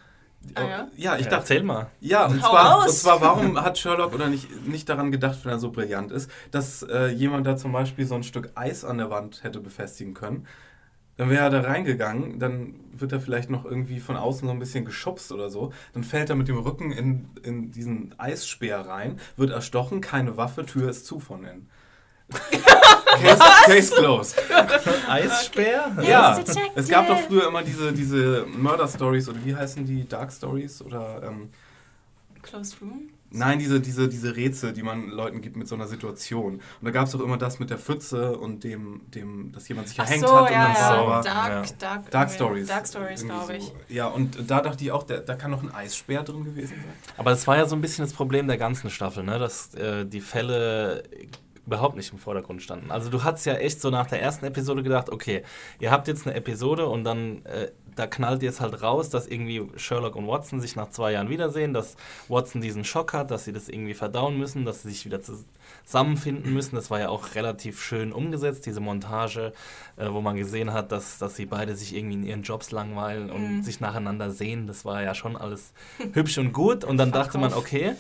[0.54, 0.88] Ah, ja?
[0.96, 1.88] ja, ich ja, dachte, erzähl mal.
[2.00, 5.54] Ja, und Hau zwar, und zwar, warum hat Sherlock oder nicht, nicht daran gedacht, wenn
[5.54, 9.00] er so brillant ist, dass äh, jemand da zum Beispiel so ein Stück Eis an
[9.00, 10.46] der Wand hätte befestigen können?
[11.18, 14.60] Dann wäre er da reingegangen, dann wird er vielleicht noch irgendwie von außen so ein
[14.60, 15.72] bisschen geschubst oder so.
[15.94, 20.66] Dann fällt er mit dem Rücken in, in diesen Eisspeer rein, wird erstochen, keine Waffe,
[20.66, 21.70] Tür ist zu von innen.
[22.32, 24.36] Case, case closed.
[25.08, 25.92] Eisspeer?
[26.02, 26.72] Ja, Yes, Detective.
[26.80, 30.08] es gab doch früher immer diese, diese Murder-Stories oder wie heißen die?
[30.08, 31.50] Dark Stories oder ähm,
[32.42, 33.10] Closed Room?
[33.32, 36.54] Nein, diese, diese, diese Rätsel, die man Leuten gibt mit so einer Situation.
[36.56, 39.90] Und da gab es auch immer das mit der Pfütze und dem, dem dass jemand
[39.90, 40.96] sich erhängt so, hat ja, und dann ja.
[40.96, 41.22] sauber.
[41.22, 41.76] Dark, Ja.
[41.80, 42.68] Dark, Dark Stories.
[42.68, 43.64] Dark Stories, glaube ich.
[43.66, 43.74] so.
[43.90, 46.94] Ja, und da dachte ich auch, da, da kann noch ein Eisspeer drin gewesen sein.
[47.18, 49.38] Aber das war ja so ein bisschen das Problem der ganzen Staffel, ne?
[49.38, 51.04] dass äh, die Fälle
[51.66, 52.92] überhaupt nicht im Vordergrund standen.
[52.92, 55.44] Also du hattest ja echt so nach der ersten Episode gedacht, okay,
[55.80, 59.68] ihr habt jetzt eine Episode und dann äh, da knallt jetzt halt raus, dass irgendwie
[59.78, 61.96] Sherlock und Watson sich nach zwei Jahren wiedersehen, dass
[62.28, 66.54] Watson diesen Schock hat, dass sie das irgendwie verdauen müssen, dass sie sich wieder zusammenfinden
[66.54, 66.76] müssen.
[66.76, 69.54] Das war ja auch relativ schön umgesetzt, diese Montage,
[69.98, 73.32] äh, wo man gesehen hat, dass, dass sie beide sich irgendwie in ihren Jobs langweilen
[73.32, 74.68] und sich nacheinander sehen.
[74.68, 75.74] Das war ja schon alles
[76.14, 76.84] hübsch und gut.
[76.84, 77.96] Und dann dachte man, okay,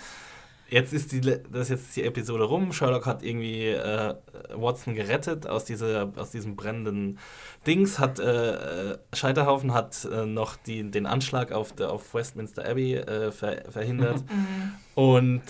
[0.69, 2.71] jetzt ist die, das ist jetzt die Episode rum.
[2.71, 4.15] Sherlock hat irgendwie äh,
[4.53, 7.19] Watson gerettet aus, dieser, aus diesem brennenden
[7.67, 7.99] Dings.
[7.99, 13.31] Hat äh, Scheiterhaufen hat äh, noch die, den Anschlag auf, der, auf Westminster Abbey äh,
[13.31, 14.23] ver, verhindert.
[14.95, 15.43] und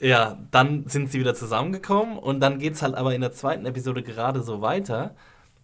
[0.00, 3.66] ja, dann sind sie wieder zusammengekommen und dann geht es halt aber in der zweiten
[3.66, 5.14] Episode gerade so weiter.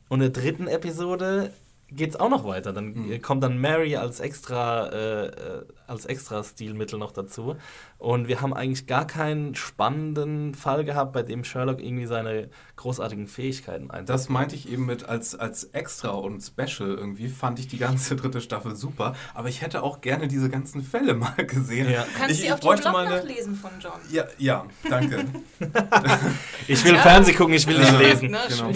[0.09, 1.53] Und in der dritten Episode
[1.89, 2.73] geht es auch noch weiter.
[2.73, 3.23] Dann mhm.
[3.23, 7.57] kommt dann Mary als extra, äh, äh, als extra Stilmittel noch dazu.
[7.99, 13.29] Und wir haben eigentlich gar keinen spannenden Fall gehabt, bei dem Sherlock irgendwie seine großartigen
[13.29, 14.11] Fähigkeiten einsetzt.
[14.11, 18.17] Das meinte ich eben mit als, als Extra und Special irgendwie, fand ich die ganze
[18.17, 19.15] dritte Staffel super.
[19.33, 21.91] Aber ich hätte auch gerne diese ganzen Fälle mal gesehen.
[21.91, 22.03] Ja.
[22.03, 23.11] Du kannst ich, sie auf dem Blog eine...
[23.17, 23.93] nachlesen von John.
[24.11, 25.25] Ja, ja danke.
[26.69, 27.03] ich will ja.
[27.03, 28.29] Fernsehen gucken, ich will nicht lesen.
[28.31, 28.71] Na, genau.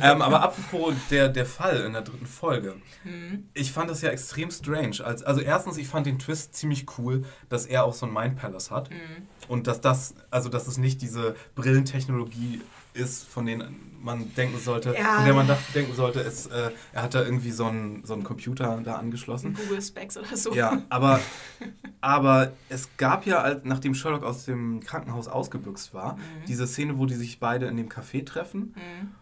[0.00, 2.74] ähm, aber apropos der, der Fall in der dritten Folge.
[3.02, 3.48] Hm.
[3.54, 5.04] Ich fand das ja extrem strange.
[5.04, 8.36] Als, also erstens, ich fand den Twist ziemlich cool, dass er auch so ein Mind
[8.36, 8.90] Palace hat.
[8.90, 9.26] Mhm.
[9.48, 12.60] Und dass das, also dass es nicht diese Brillentechnologie
[12.96, 15.16] ist, von denen man denken sollte, ja.
[15.16, 18.24] von der man denken sollte, ist, äh, er hat da irgendwie so einen, so einen
[18.24, 19.54] Computer da angeschlossen.
[19.54, 20.54] Google Specs oder so.
[20.54, 21.20] Ja, aber,
[22.00, 26.20] aber es gab ja, nachdem Sherlock aus dem Krankenhaus ausgebüxt war, mhm.
[26.48, 28.74] diese Szene, wo die sich beide in dem Café treffen.
[28.76, 29.14] Mhm.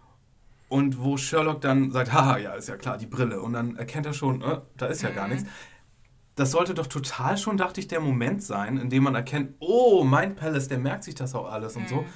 [0.69, 3.41] Und wo Sherlock dann sagt, haha, ja, ist ja klar, die Brille.
[3.41, 5.35] Und dann erkennt er schon, äh, da ist ja gar mhm.
[5.35, 5.49] nichts
[6.37, 10.05] das sollte doch total schon, dachte ich, der Moment sein, in dem man erkennt, oh,
[10.05, 11.97] mein Palace, der merkt sich das auch alles und so.
[11.97, 12.07] Mhm.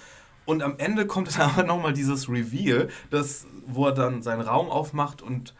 [0.44, 4.70] Und am Ende kommt dann aber nochmal dieses Reveal, das, wo er dann seinen Raum
[4.70, 5.54] aufmacht und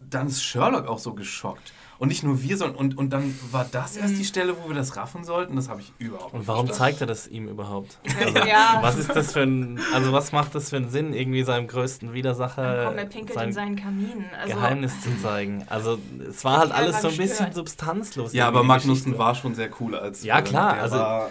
[0.00, 1.72] dann ist Sherlock auch so geschockt.
[2.04, 4.24] Und nicht nur wir, sondern und, und dann war das erst die mhm.
[4.24, 5.56] Stelle, wo wir das raffen sollten.
[5.56, 6.92] Das habe ich überhaupt nicht Und warum verstanden.
[6.92, 7.98] zeigt er das ihm überhaupt?
[8.24, 8.78] Also, ja.
[8.80, 12.14] Was ist das für ein, also was macht das für einen Sinn, irgendwie seinem größten
[12.14, 14.24] Widersacher dann kommt er pinkelt sein in seinen Kamin.
[14.40, 15.64] Also, Geheimnis zu zeigen.
[15.68, 15.98] Also
[16.28, 18.32] es war halt alles so ein bisschen substanzlos.
[18.32, 20.74] Ja, aber Magnussen war schon sehr cool als Ja, klar.
[20.74, 21.30] Also, war,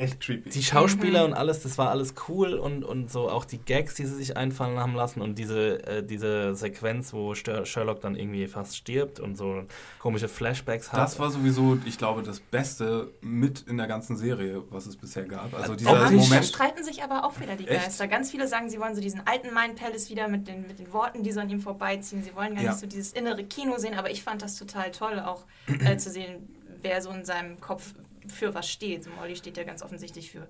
[0.00, 0.50] echt creepy.
[0.50, 1.32] Die Schauspieler mhm.
[1.32, 4.36] und alles, das war alles cool und, und so auch die Gags, die sie sich
[4.36, 9.36] einfallen haben lassen und diese, äh, diese Sequenz, wo Sherlock dann irgendwie fast stirbt und
[9.36, 9.64] so
[9.98, 11.00] komische Flashbacks hat.
[11.00, 15.24] Das war sowieso, ich glaube, das Beste mit in der ganzen Serie, was es bisher
[15.24, 15.54] gab.
[15.54, 16.44] Also dieser oh, Moment.
[16.44, 17.84] Streiten sich aber auch wieder die echt?
[17.84, 18.08] Geister.
[18.08, 20.92] Ganz viele sagen, sie wollen so diesen alten Mind Palace wieder mit den, mit den
[20.92, 22.22] Worten, die so an ihm vorbeiziehen.
[22.22, 22.70] Sie wollen gar ja.
[22.70, 25.44] nicht so dieses innere Kino sehen, aber ich fand das total toll, auch
[25.84, 26.48] äh, zu sehen,
[26.80, 27.92] wer so in seinem Kopf
[28.28, 29.04] für was steht.
[29.04, 30.46] So Molly steht ja ganz offensichtlich für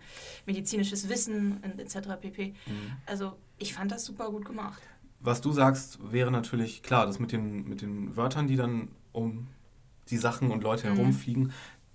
[0.46, 2.08] medizinisches Wissen etc.
[2.20, 2.54] pp.
[2.66, 2.72] Mhm.
[3.06, 4.82] Also ich fand das super gut gemacht.
[5.20, 9.48] Was du sagst, wäre natürlich klar, das mit den, mit den Wörtern, die dann um
[10.08, 10.96] die Sachen und Leute mhm.
[10.96, 11.52] herumfliegen,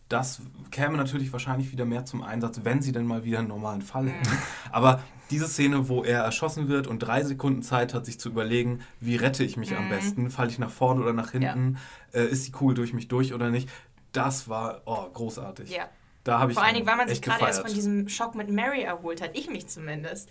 [0.09, 3.81] das käme natürlich wahrscheinlich wieder mehr zum Einsatz, wenn sie denn mal wieder einen normalen
[3.81, 4.29] Fall hätten.
[4.29, 4.37] Mhm.
[4.71, 8.81] Aber diese Szene, wo er erschossen wird und drei Sekunden Zeit hat, sich zu überlegen,
[8.99, 9.77] wie rette ich mich mhm.
[9.77, 11.77] am besten, falle ich nach vorne oder nach hinten,
[12.13, 12.19] ja.
[12.19, 13.69] äh, ist die Kugel durch mich durch oder nicht,
[14.15, 15.69] das war oh, großartig.
[15.69, 15.89] Ja.
[16.23, 18.49] Da habe ich Vor allen Dingen, weil man sich gerade erst von diesem Schock mit
[18.49, 20.29] Mary erholt hat, ich mich zumindest.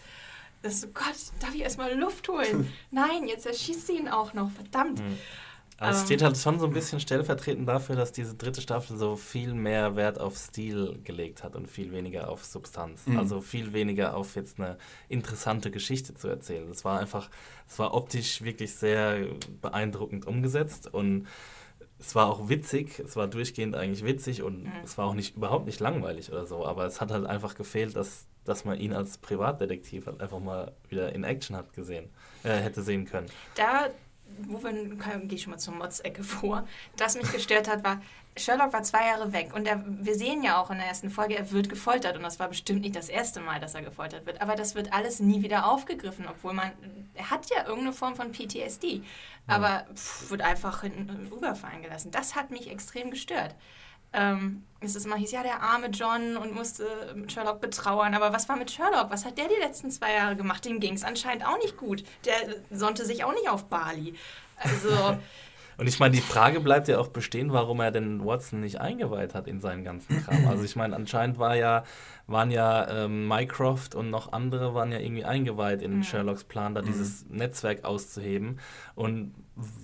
[0.62, 2.72] Das so, Gott, darf ich erstmal Luft holen?
[2.91, 5.01] Nein, jetzt erschießt sie ihn auch noch, verdammt.
[5.01, 5.18] Mhm.
[5.78, 6.07] Aber es ähm.
[6.07, 9.97] steht halt schon so ein bisschen stellvertretend dafür, dass diese dritte Staffel so viel mehr
[9.97, 13.07] Wert auf Stil gelegt hat und viel weniger auf Substanz.
[13.07, 13.18] Mhm.
[13.18, 14.78] Also viel weniger auf jetzt eine
[15.09, 16.68] interessante Geschichte zu erzählen.
[16.70, 17.28] Es war einfach,
[17.68, 19.26] es war optisch wirklich sehr
[19.61, 21.26] beeindruckend umgesetzt und
[22.07, 24.72] es war auch witzig, es war durchgehend eigentlich witzig und mhm.
[24.84, 27.96] es war auch nicht überhaupt nicht langweilig oder so, aber es hat halt einfach gefehlt,
[27.96, 32.11] dass, dass man ihn als Privatdetektiv halt einfach mal wieder in Action hat gesehen,
[32.42, 33.26] äh, hätte sehen können.
[33.55, 33.88] Da,
[34.48, 36.66] wo wir, gehe ich schon mal zur Mods-Ecke vor,
[36.96, 38.00] das mich gestört hat, war,
[38.36, 41.36] Sherlock war zwei Jahre weg und er, wir sehen ja auch in der ersten Folge,
[41.36, 44.42] er wird gefoltert und das war bestimmt nicht das erste Mal, dass er gefoltert wird.
[44.42, 46.72] Aber das wird alles nie wieder aufgegriffen, obwohl man,
[47.14, 49.02] er hat ja irgendeine Form von PTSD,
[49.46, 52.10] aber pff, wird einfach hinten überfallen gelassen.
[52.10, 53.54] Das hat mich extrem gestört.
[54.14, 56.86] Ähm, es ist immer hieß, ja, der arme John und musste
[57.28, 58.14] Sherlock betrauern.
[58.14, 59.10] Aber was war mit Sherlock?
[59.10, 60.64] Was hat der die letzten zwei Jahre gemacht?
[60.64, 62.04] Dem ging es anscheinend auch nicht gut.
[62.24, 62.34] Der
[62.70, 64.14] sonnte sich auch nicht auf Bali.
[64.58, 65.18] Also.
[65.76, 69.34] Und ich meine, die Frage bleibt ja auch bestehen, warum er denn Watson nicht eingeweiht
[69.34, 70.44] hat in seinen ganzen Kram.
[70.54, 71.84] Also ich meine, anscheinend war ja,
[72.26, 76.02] waren ja ähm, Mycroft und noch andere waren ja irgendwie eingeweiht in mhm.
[76.02, 76.86] Sherlocks Plan, da mhm.
[76.86, 78.60] dieses Netzwerk auszuheben.
[78.94, 79.34] Und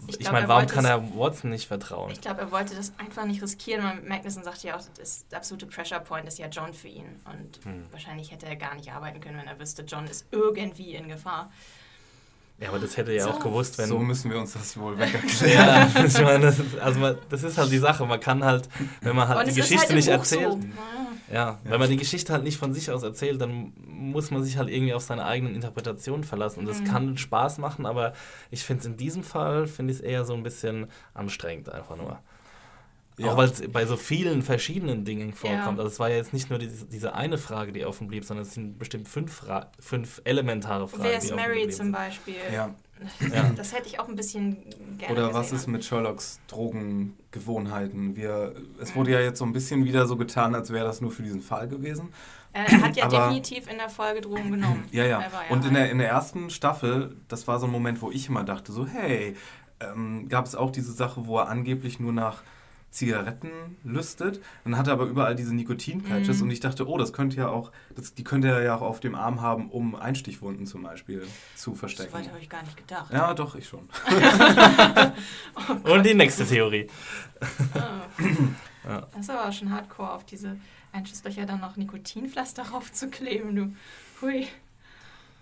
[0.09, 2.11] ich, ich meine, warum kann er Watson nicht vertrauen?
[2.11, 3.85] Ich glaube, er wollte das einfach nicht riskieren.
[3.85, 7.21] Und Magnuson sagt ja auch, das absolute Pressure Point ist ja John für ihn.
[7.25, 7.87] Und mhm.
[7.91, 11.51] wahrscheinlich hätte er gar nicht arbeiten können, wenn er wüsste, John ist irgendwie in Gefahr.
[12.61, 13.31] Ja, aber das hätte er ja so.
[13.31, 13.89] auch gewusst, wenn.
[13.89, 15.91] So müssen wir uns das wohl weg erklären.
[15.95, 18.05] ja, ich meine, das ist, also man, das ist halt die Sache.
[18.05, 18.69] Man kann halt,
[19.01, 20.53] wenn man halt die Geschichte halt nicht erzählt.
[20.53, 20.61] So.
[21.33, 24.43] Ja, ja, wenn man die Geschichte halt nicht von sich aus erzählt, dann muss man
[24.43, 26.61] sich halt irgendwie auf seine eigenen Interpretationen verlassen.
[26.61, 26.85] Und das mhm.
[26.85, 28.13] kann Spaß machen, aber
[28.51, 31.97] ich finde es in diesem Fall, finde ich es eher so ein bisschen anstrengend einfach
[31.97, 32.19] nur.
[33.21, 33.33] Ja.
[33.33, 35.79] Auch weil es bei so vielen verschiedenen Dingen vorkommt.
[35.79, 35.85] Ja.
[35.85, 38.47] Also es war ja jetzt nicht nur diese, diese eine Frage, die offen blieb, sondern
[38.47, 41.03] es sind bestimmt fünf, Fra fünf elementare Fragen.
[41.05, 41.93] Wer die ist geblieben zum.
[41.93, 42.35] Beispiel?
[42.53, 42.75] Ja.
[43.33, 43.51] Ja.
[43.57, 44.59] Das hätte ich auch ein bisschen
[44.99, 45.57] gerne Oder was gesehen.
[45.59, 48.17] ist mit Sherlocks Drogengewohnheiten?
[48.17, 51.11] Wir, es wurde ja jetzt so ein bisschen wieder so getan, als wäre das nur
[51.11, 52.13] für diesen Fall gewesen.
[52.53, 54.85] Äh, Er hat ja Aber- definitiv in der Folge Drogen genommen.
[54.93, 55.23] Ja, ja.
[55.51, 58.45] Und in der, in der ersten Staffel, das war so ein Moment, wo ich immer
[58.45, 59.37] dachte, so, hey,
[59.81, 62.43] ähm, gab es auch diese Sache, wo er angeblich nur nach
[62.91, 63.51] Zigaretten
[63.85, 64.41] lüstet.
[64.65, 66.43] Dann hat er aber überall diese Nikotin-Patches Mhm.
[66.45, 68.99] und ich dachte, oh, das könnte ja auch, das, die könnte er ja auch auf
[69.01, 71.21] dem Arm haben, um Einstichwunden zum Beispiel
[71.55, 72.13] zu So verstecken.
[72.13, 73.13] weit habe ich gar nicht gedacht.
[73.13, 73.89] Ja, doch, ich schon.
[75.85, 76.89] Und die nächste Theorie.
[77.75, 77.79] Oh.
[79.13, 80.57] Das ist aber auch schon hardcore, auf diese
[80.93, 83.73] Einschusslöcher dann noch Nikotinpflaster raufzukleben, du.
[84.21, 84.49] Hui.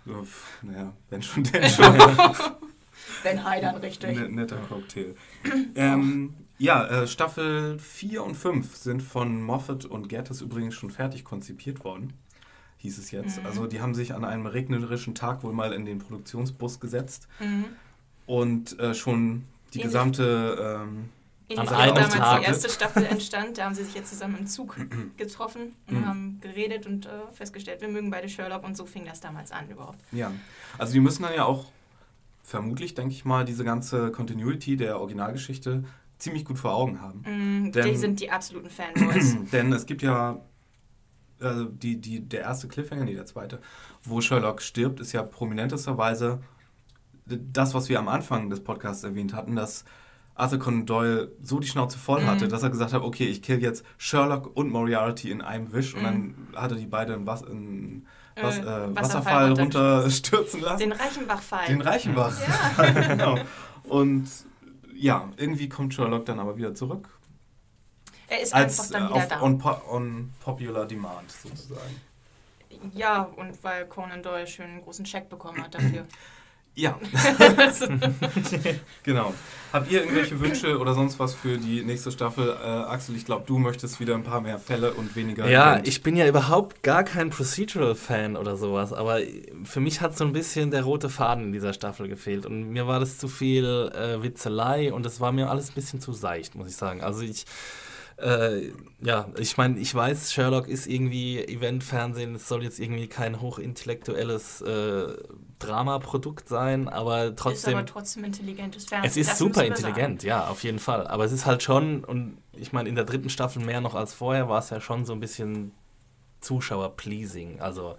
[0.05, 0.25] So,
[0.61, 1.95] naja, wenn schon, denn schon.
[3.23, 4.17] Wenn Hai dann richtig.
[4.17, 5.15] Ne- netter Cocktail.
[5.75, 11.23] ähm, ja, äh, Staffel 4 und 5 sind von Moffat und Gertes übrigens schon fertig
[11.23, 12.13] konzipiert worden,
[12.77, 13.39] hieß es jetzt.
[13.39, 13.45] Mhm.
[13.45, 17.65] Also die haben sich an einem regnerischen Tag wohl mal in den Produktionsbus gesetzt Mhm.
[18.25, 20.83] und äh, schon die Ähnlich- gesamte...
[20.85, 21.09] Ähm,
[21.51, 22.39] Ähnlich An einem damals Tag.
[22.41, 24.75] die erste Staffel entstand, da haben sie sich jetzt zusammen im Zug
[25.17, 26.05] getroffen und Mhm.
[26.05, 29.67] haben geredet und äh, festgestellt, wir mögen beide Sherlock und so fing das damals an
[29.67, 29.97] überhaupt.
[30.11, 30.31] ja,
[30.77, 31.65] also die müssen dann ja auch
[32.49, 35.83] vermutlich, denke ich mal, diese ganze Continuity der Originalgeschichte
[36.17, 37.21] ziemlich gut vor Augen haben.
[37.25, 39.37] Mhm, Denn- die sind die absoluten Fanboys.
[39.53, 40.39] Denn es gibt ja
[41.39, 43.61] also die, die, der erste Cliffhanger, nee, der zweite,
[44.03, 46.41] wo Sherlock stirbt, ist ja prominentesterweise
[47.25, 49.85] das, was wir am Anfang des Podcasts erwähnt hatten, dass
[50.35, 52.49] Arthur Conan Doyle so die Schnauze voll hatte, Mhm.
[52.49, 56.01] dass er gesagt hat, okay, ich kill jetzt Sherlock und Moriarty in einem Wisch und
[56.01, 56.05] Mhm.
[56.05, 58.05] dann hat er die beide im Was in
[58.41, 60.79] Was, Äh, äh, Wasserfall Wasserfall runterstürzen lassen.
[60.79, 61.67] Den Reichenbach-Fall.
[61.67, 62.33] Den Reichenbach.
[62.77, 62.91] Ja.
[63.07, 63.37] genau.
[63.83, 64.27] Und
[64.95, 67.09] ja, irgendwie kommt Sherlock dann aber wieder zurück.
[68.27, 69.41] Er ist Als einfach dann äh, wieder auf, da.
[69.41, 72.01] on, po on popular demand sozusagen.
[72.93, 76.05] Ja, und weil Conan Doyle schön einen großen Scheck bekommen hat dafür.
[76.79, 76.97] Ja,
[79.03, 79.33] genau.
[79.73, 82.49] Habt ihr irgendwelche Wünsche oder sonst was für die nächste Staffel?
[82.49, 85.49] Äh, Axel, ich glaube, du möchtest wieder ein paar mehr Fälle und weniger.
[85.49, 85.87] Ja, Event.
[85.89, 89.19] ich bin ja überhaupt gar kein Procedural-Fan oder sowas, aber
[89.65, 92.87] für mich hat so ein bisschen der rote Faden in dieser Staffel gefehlt und mir
[92.87, 96.55] war das zu viel äh, Witzelei und es war mir alles ein bisschen zu seicht,
[96.55, 97.01] muss ich sagen.
[97.01, 97.45] Also ich,
[98.21, 103.41] äh, ja, ich meine, ich weiß, Sherlock ist irgendwie Eventfernsehen, es soll jetzt irgendwie kein
[103.41, 105.13] hochintellektuelles äh,
[105.59, 107.75] Dramaprodukt sein, aber ist trotzdem...
[107.75, 109.09] aber trotzdem intelligentes Fernsehen.
[109.09, 111.07] Es ist das super intelligent, ja, auf jeden Fall.
[111.07, 114.13] Aber es ist halt schon, und ich meine, in der dritten Staffel mehr noch als
[114.13, 115.71] vorher, war es ja schon so ein bisschen
[116.41, 117.59] Zuschauer-pleasing.
[117.59, 117.95] Also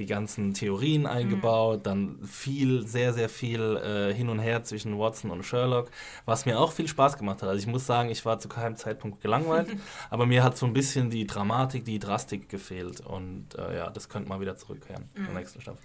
[0.00, 5.30] die ganzen Theorien eingebaut, dann viel, sehr, sehr viel äh, hin und her zwischen Watson
[5.30, 5.90] und Sherlock,
[6.24, 7.48] was mir auch viel Spaß gemacht hat.
[7.48, 9.68] Also ich muss sagen, ich war zu keinem Zeitpunkt gelangweilt,
[10.10, 13.00] aber mir hat so ein bisschen die Dramatik, die Drastik gefehlt.
[13.00, 15.82] Und äh, ja, das könnte mal wieder zurückkehren in der nächsten Staffel.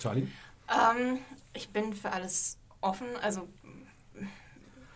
[0.00, 0.26] Charlie?
[0.68, 1.18] Ähm,
[1.52, 3.06] ich bin für alles offen.
[3.20, 3.48] Also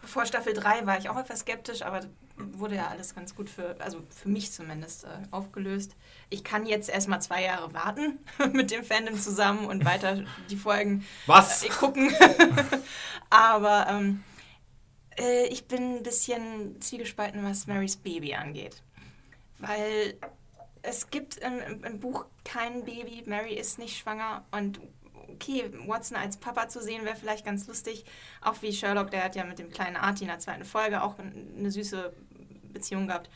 [0.05, 2.01] vor Staffel 3 war ich auch etwas skeptisch, aber
[2.39, 5.97] wurde ja alles ganz gut für, also für mich zumindest äh, aufgelöst.
[6.31, 8.19] Ich kann jetzt erstmal zwei Jahre warten
[8.53, 11.65] mit dem Fandom zusammen und weiter die Folgen Was?
[11.65, 12.13] äh, gucken.
[13.31, 14.23] aber ähm,
[15.19, 18.83] äh, ich bin ein bisschen zwiegespalten, was Marys Baby angeht.
[19.59, 20.15] Weil
[20.83, 24.81] es gibt im, im, im Buch kein Baby, Mary ist nicht schwanger und
[25.33, 28.05] okay, Watson als Papa zu sehen wäre vielleicht ganz lustig.
[28.41, 31.17] Auch wie Sherlock, der hat ja mit dem kleinen Artie in der zweiten Folge auch
[31.19, 32.13] eine süße
[32.79, 33.31] Beziehung gehabt.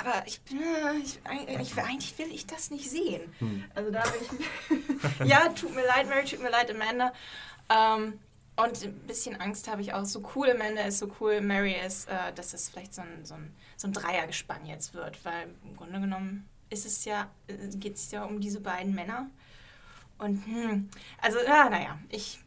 [0.00, 1.20] Aber ich bin, äh, ich,
[1.60, 3.32] ich, eigentlich will ich das nicht sehen.
[3.74, 4.20] Also da bin
[5.20, 7.12] ich, ja, tut mir leid, Mary, tut mir leid, Amanda.
[7.70, 8.18] Ähm,
[8.56, 10.04] und ein bisschen Angst habe ich auch.
[10.04, 13.34] So cool Amanda ist, so cool Mary ist, äh, dass das vielleicht so ein, so,
[13.34, 15.24] ein, so ein Dreiergespann jetzt wird.
[15.24, 19.30] Weil im Grunde genommen ist es ja, geht es ja um diese beiden Männer.
[20.18, 20.88] Und hm,
[21.20, 22.40] also, ja, naja, ich,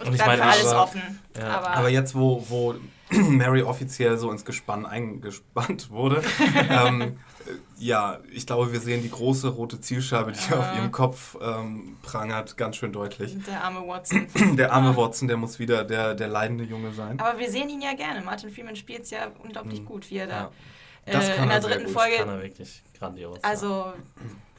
[0.00, 1.20] ich Und ich meine, für alles aber- offen.
[1.38, 1.48] ja.
[1.58, 2.74] Aber, Aber jetzt, wo, wo
[3.10, 6.22] Mary offiziell so ins Gespann eingespannt wurde,
[6.70, 7.14] ähm, äh,
[7.78, 12.56] ja, ich glaube, wir sehen die große rote Zielscheibe, die auf ihrem Kopf ähm, prangert,
[12.56, 13.36] ganz schön deutlich.
[13.46, 14.26] der arme Watson.
[14.56, 17.18] Der arme Watson, der muss wieder der, der leidende Junge sein.
[17.20, 18.20] Aber wir sehen ihn ja gerne.
[18.22, 20.50] Martin Freeman spielt es ja unglaublich gut, wie er da Ja.
[21.06, 22.30] Das äh, kann in er der dritten gut, Kann Folge.
[22.32, 23.38] er wirklich grandios.
[23.42, 23.92] Also,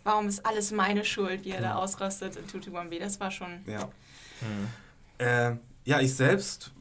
[0.03, 2.97] warum ist alles meine Schuld, wie er da ausrastet in Tutu Wambi?
[2.97, 3.59] Das war schon.
[3.67, 3.87] Ja.
[5.19, 5.51] Äh,
[5.85, 6.71] ja, ich selbst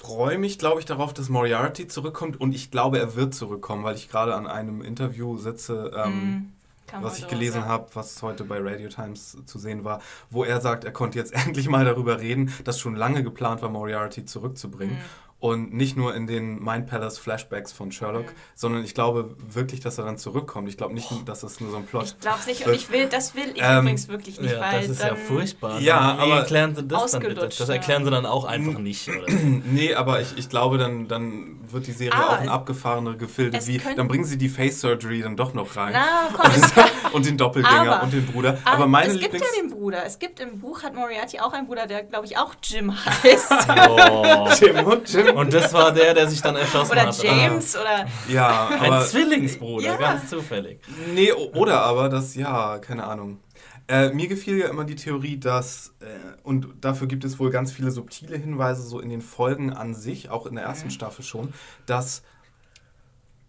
[0.00, 3.96] freue mich, glaube ich, darauf, dass Moriarty zurückkommt und ich glaube, er wird zurückkommen, weil
[3.96, 6.52] ich gerade an einem Interview sitze, ähm,
[6.92, 10.60] mm, was ich gelesen habe, was heute bei Radio Times zu sehen war, wo er
[10.60, 14.96] sagt, er konnte jetzt endlich mal darüber reden, dass schon lange geplant war, Moriarty zurückzubringen.
[14.96, 15.29] Mhm.
[15.40, 18.30] Und nicht nur in den Mind Palace Flashbacks von Sherlock, Mhm.
[18.54, 20.68] sondern ich glaube wirklich, dass er dann zurückkommt.
[20.68, 23.06] Ich glaube nicht, dass das nur so ein Plot Ich glaub's nicht und ich will,
[23.08, 25.80] das will ich Ähm, übrigens wirklich nicht, Ja, weil das ist dann, ja furchtbar.
[25.80, 27.48] Ja, Wie aber- erklären sie das dann bitte?
[27.58, 29.08] Das erklären sie dann auch einfach nicht.
[29.08, 29.24] Oder?
[29.64, 33.16] Nee, aber ich, ich glaube, dann, dann wird die Serie Aber auch in es- abgefahrene
[33.16, 35.94] Gefilde es wie, dann bringen sie die Face Surgery dann doch noch rein.
[35.94, 36.70] Na, komm, es,
[37.14, 38.58] und den Doppelgänger Aber- und den Bruder.
[38.66, 39.46] Ah, Aber meine es gibt Lieblings...
[39.56, 40.04] ja den Bruder.
[40.04, 43.52] Es gibt im Buch, hat Moriarty auch einen Bruder, der glaube ich auch Jim heißt.
[43.88, 44.46] Oh.
[44.60, 45.29] Jim und Jim.
[45.34, 47.22] Und das war der, der sich dann erschossen oder hat.
[47.22, 48.06] James oder.
[48.28, 49.04] Ja, Ein aber...
[49.04, 49.96] Zwillingsbruder, Ja.
[49.96, 50.80] ganz zufällig.
[51.14, 53.40] Nee, oder aber das, ja, keine Ahnung.
[53.88, 56.04] Äh, mir gefiel ja immer die Theorie, dass, äh,
[56.44, 60.30] und dafür gibt es wohl ganz viele subtile Hinweise, so in den Folgen an sich,
[60.30, 61.52] auch in der ersten Staffel schon,
[61.86, 62.22] dass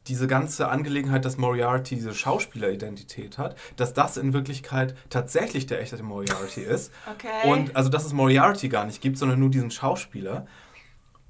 [0.08, 6.02] diese ganze Angelegenheit, dass Moriarty diese Schauspieleridentität hat, dass das in Wirklichkeit tatsächlich der echte
[6.02, 6.92] Moriarty ist.
[7.14, 7.48] Okay.
[7.48, 10.48] Und also, dass es Moriarty gar nicht gibt, sondern nur diesen Schauspieler.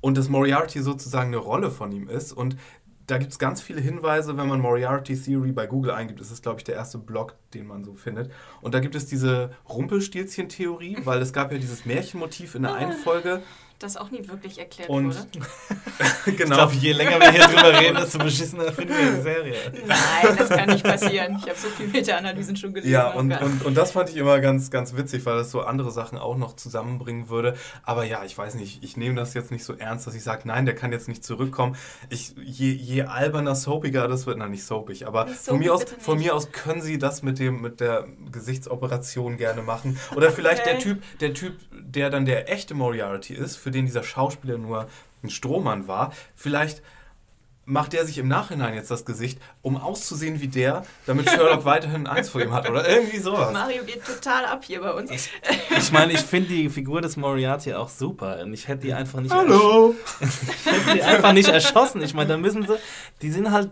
[0.02, 2.34] Und dass Moriarty sozusagen eine Rolle von ihm ist.
[2.34, 2.58] Und
[3.08, 6.22] da gibt es ganz viele Hinweise, wenn man Moriarty Theory bei Google eingibt.
[6.22, 8.32] Das ist, glaube ich, der erste Blog, den man so findet.
[8.62, 12.94] Und da gibt es diese Rumpelstilzchen-Theorie, weil es gab ja dieses Märchenmotiv in der einen
[12.94, 13.42] Folge.
[13.84, 15.18] Das auch nie wirklich erklärt Und wurde.
[16.26, 16.56] Ich genau.
[16.56, 19.56] glaube, je länger wir hier drüber reden, desto beschissener finden wir die Serie.
[19.86, 21.38] Nein, das kann nicht passieren.
[21.40, 22.92] Ich habe so viele Meta-Analysen schon gelesen.
[22.92, 25.62] Ja, oh und, und, und das fand ich immer ganz, ganz witzig, weil das so
[25.62, 27.56] andere Sachen auch noch zusammenbringen würde.
[27.84, 30.42] Aber ja, ich weiß nicht, ich nehme das jetzt nicht so ernst, dass ich sage,
[30.46, 31.76] nein, der kann jetzt nicht zurückkommen.
[32.10, 35.74] Ich, je, je alberner, soapiger das wird, na nicht soapig, aber Nicht von, soapig, mir
[35.74, 40.00] aus, von mir aus können sie das mit, dem, mit der Gesichtsoperation gerne machen.
[40.16, 40.82] Oder vielleicht der Okay.
[40.82, 44.88] Typ, der Typ, der dann der echte Moriarty ist, für den dieser Schauspieler nur
[45.24, 46.82] ein Strohmann war, vielleicht
[47.66, 52.08] macht der sich im Nachhinein jetzt das Gesicht, um auszusehen wie der, damit Sherlock weiterhin
[52.08, 53.54] Angst vor ihm hat oder irgendwie sowas.
[53.54, 55.12] Mario geht total ab hier bei uns.
[55.12, 58.42] Ich meine, ich finde die Figur des Moriarty auch super.
[58.42, 59.96] Und ich hätte die einfach nicht, Hallo!
[60.20, 62.02] ich hätte die einfach nicht erschossen.
[62.02, 62.78] Ich meine, da müssen sie,
[63.22, 63.70] die sind halt,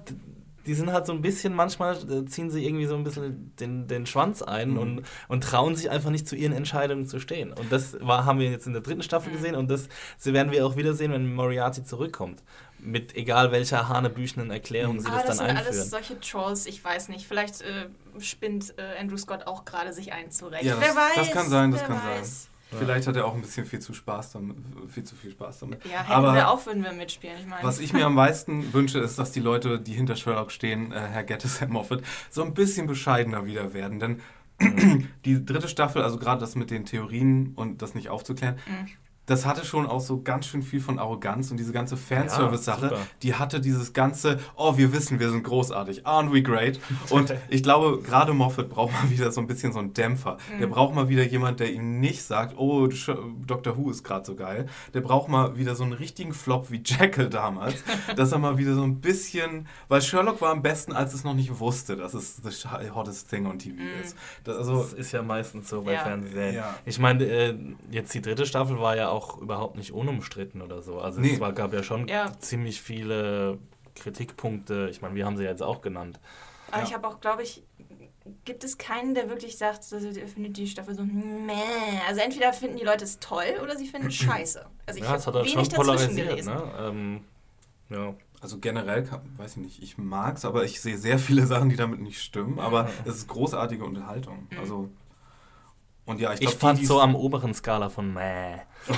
[0.69, 3.87] die sind halt so ein bisschen, manchmal äh, ziehen sie irgendwie so ein bisschen den,
[3.87, 7.51] den Schwanz ein und, und trauen sich einfach nicht zu ihren Entscheidungen zu stehen.
[7.53, 9.89] Und das war, haben wir jetzt in der dritten Staffel gesehen und das
[10.23, 12.43] werden wir auch wieder sehen, wenn Moriarty zurückkommt.
[12.77, 15.75] Mit egal welcher hanebüchenen Erklärung sie Aber das das dann sind einführen.
[15.79, 17.27] alles solche Trolls, ich weiß nicht.
[17.27, 17.87] Vielleicht äh,
[18.19, 20.63] spinnt äh, Andrew Scott auch gerade sich ein zurecht.
[20.63, 21.15] Ja, das- wer weiß.
[21.15, 22.47] das kann sein, das kann weiß.
[22.77, 24.57] Vielleicht hat er auch ein bisschen viel zu Spaß damit,
[24.89, 25.83] viel zu viel Spaß damit.
[25.85, 27.35] Ja, hätten Aber wir auch, würden wir mitspielen.
[27.39, 30.51] Ich meine, was ich mir am meisten wünsche, ist, dass die Leute, die hinter Sherlock
[30.51, 33.99] stehen, äh, Herr Gettis, Herr Moffat, so ein bisschen bescheidener wieder werden.
[33.99, 34.21] Denn
[35.25, 38.87] die dritte Staffel, also gerade das mit den Theorien und das nicht aufzuklären, Mhm.
[39.29, 42.97] Das hatte schon auch so ganz schön viel von Arroganz und diese ganze Fanservice-Sache, super.
[43.23, 46.79] die hatte dieses ganze, oh, wir wissen, wir sind großartig, aren't we great?
[47.09, 50.37] Und ich glaube, gerade Moffat braucht mal wieder so ein bisschen so einen Dämpfer.
[50.59, 50.71] Der Mhm.
[50.71, 52.87] braucht mal wieder jemand, der ihm nicht sagt, oh,
[53.45, 54.67] Doctor Who ist gerade so geil.
[54.93, 57.83] Der braucht mal wieder so einen richtigen Flop wie Jekyll damals,
[58.15, 61.33] dass er mal wieder so ein bisschen, weil Sherlock war am besten, als es noch
[61.33, 64.01] nicht wusste, dass es the hottest thing on TV Mhm.
[64.03, 64.15] ist.
[64.43, 65.99] Das, also, Das ist ja meistens so bei Ja.
[66.03, 66.55] Fernsehserien.
[66.55, 66.75] Ja.
[66.85, 67.55] Ich meine, äh,
[67.91, 70.99] jetzt die dritte Staffel war ja auch überhaupt nicht unumstritten oder so.
[70.99, 71.33] Also Nee.
[71.33, 72.31] es war, gab ja schon Ja.
[72.39, 73.57] ziemlich viele
[73.95, 74.87] Kritikpunkte.
[74.89, 76.19] Ich meine, wir haben sie jetzt auch genannt.
[76.71, 76.87] Aber Ja.
[76.87, 77.63] ich habe auch, glaube ich,
[78.45, 81.53] gibt es keinen, der wirklich sagt, dass er findet die Staffel so meh.
[82.07, 84.65] Also entweder finden die Leute es toll oder sie finden es scheiße.
[84.85, 86.29] Also ich ja, es hat habe halt wenig schon dazwischen polarisiert.
[86.29, 86.53] gelesen.
[86.53, 86.63] Ne?
[86.79, 87.21] Ähm,
[87.89, 88.13] ja.
[88.41, 91.75] also generell, kann, weiß ich nicht, ich mag's, aber ich sehe sehr viele Sachen, die
[91.75, 92.59] damit nicht stimmen.
[92.59, 94.47] Aber es ist großartige Unterhaltung.
[94.59, 94.89] Also,
[96.09, 98.57] und ja, ich, Ich, glaub, die, fand die- so am oberen Skala von meh.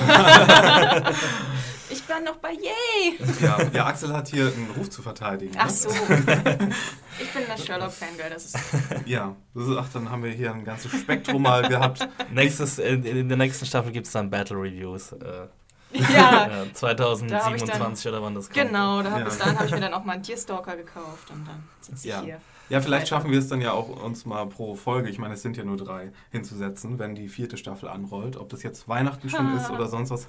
[1.89, 3.19] Ich war noch bei Yay!
[3.41, 5.53] Ja, ja, Axel hat hier einen Ruf zu verteidigen.
[5.57, 5.71] Ach ne?
[5.71, 5.89] so.
[5.89, 8.57] Ich bin das Sherlock-Fangirl, das ist.
[9.05, 12.07] Ja, das ist, ach, dann haben wir hier ein ganzes Spektrum mal gehabt.
[12.31, 15.11] Nächstes, in, in der nächsten Staffel gibt es dann Battle Reviews.
[15.11, 15.47] Äh,
[15.93, 18.55] Ja, ja, 2027 oder wann das kommt.
[18.69, 19.01] genau.
[19.01, 19.25] Da hab, Ja.
[19.25, 22.13] Bis dahin habe ich mir dann auch mal einen Tierstalker gekauft und dann sitze ich
[22.13, 22.21] Ja.
[22.21, 22.41] hier.
[22.71, 25.41] Ja, vielleicht schaffen wir es dann ja auch, uns mal pro Folge, ich meine, es
[25.41, 28.37] sind ja nur drei, hinzusetzen, wenn die vierte Staffel anrollt.
[28.37, 30.25] Ob das jetzt Weihnachten schon ist oder sonst was.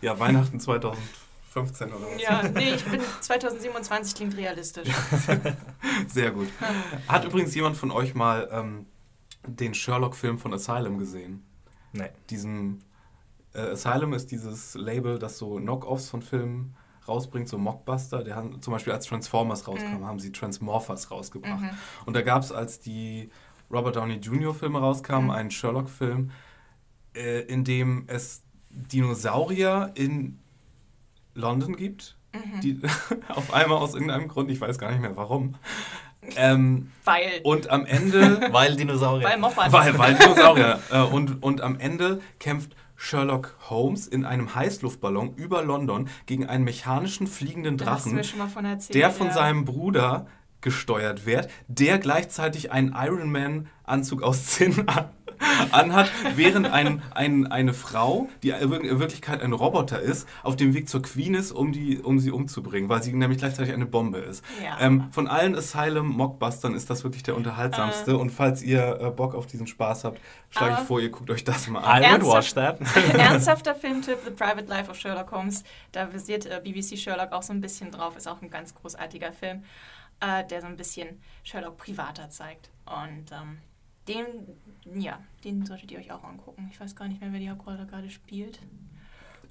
[0.00, 2.20] ja, Weihnachten 2015 oder was.
[2.20, 4.88] Ja, nee, ich bin 2027 klingt realistisch.
[6.08, 6.48] Sehr gut.
[7.06, 8.86] Hat übrigens jemand von euch mal ähm,
[9.46, 11.44] den Sherlock-Film von Asylum gesehen?
[11.92, 12.10] Nee.
[12.28, 12.82] Diesen
[13.54, 16.74] äh, Asylum ist dieses Label, das so Knock-Offs von Filmen
[17.08, 18.22] rausbringt, so Mockbuster.
[18.24, 21.64] Der haben, zum Beispiel als Transformers rauskam, haben sie Transmorphers rausgebracht.
[22.06, 23.30] Und da gab es, als die
[23.70, 24.54] Robert Downey Jr.
[24.54, 26.30] Filme rauskamen, einen Sherlock-Film,
[27.14, 30.38] äh, in dem es Dinosaurier in
[31.34, 32.16] London gibt.
[32.62, 32.80] Die
[33.28, 35.54] auf einmal aus irgendeinem Grund, ich weiß gar nicht mehr warum.
[36.36, 37.40] Ähm, Weil.
[37.42, 39.28] und am Ende Weil Dinosaurier.
[39.28, 39.70] Weil Moffat.
[39.72, 40.80] weil, weil Dinosaurier.
[40.90, 42.74] äh, und, und am Ende kämpft
[43.04, 48.94] Sherlock Holmes in einem Heißluftballon über London gegen einen mechanischen fliegenden Drachen, von erzählt.
[48.94, 49.34] der von ja.
[49.34, 50.26] seinem Bruder
[50.64, 55.10] gesteuert wird, der gleichzeitig einen Iron Man Anzug aus Zinn an,
[55.70, 60.88] anhat, während ein, ein, eine Frau, die in Wirklichkeit ein Roboter ist, auf dem Weg
[60.88, 64.42] zur Queen ist, um, die, um sie umzubringen, weil sie nämlich gleichzeitig eine Bombe ist.
[64.64, 64.78] Ja.
[64.80, 69.34] Ähm, von allen Asylum Mockbustern ist das wirklich der unterhaltsamste und falls ihr äh, Bock
[69.34, 72.02] auf diesen Spaß habt, schlage ich Aber- vor, ihr guckt euch das mal an.
[72.02, 72.78] I would watch that.
[73.12, 75.62] Ernsthafter Filmtipp, The Private Life of Sherlock Holmes.
[75.92, 78.16] Da basiert äh, BBC Sherlock auch so ein bisschen drauf.
[78.16, 79.62] Ist auch ein ganz großartiger Film,
[80.20, 82.70] äh, der so ein bisschen Sherlock privater zeigt.
[82.86, 83.58] Und ähm,
[84.08, 84.26] den,
[85.00, 86.68] ja, den solltet ihr euch auch angucken.
[86.72, 88.60] Ich weiß gar nicht mehr, wer die Hauptrolle gerade spielt.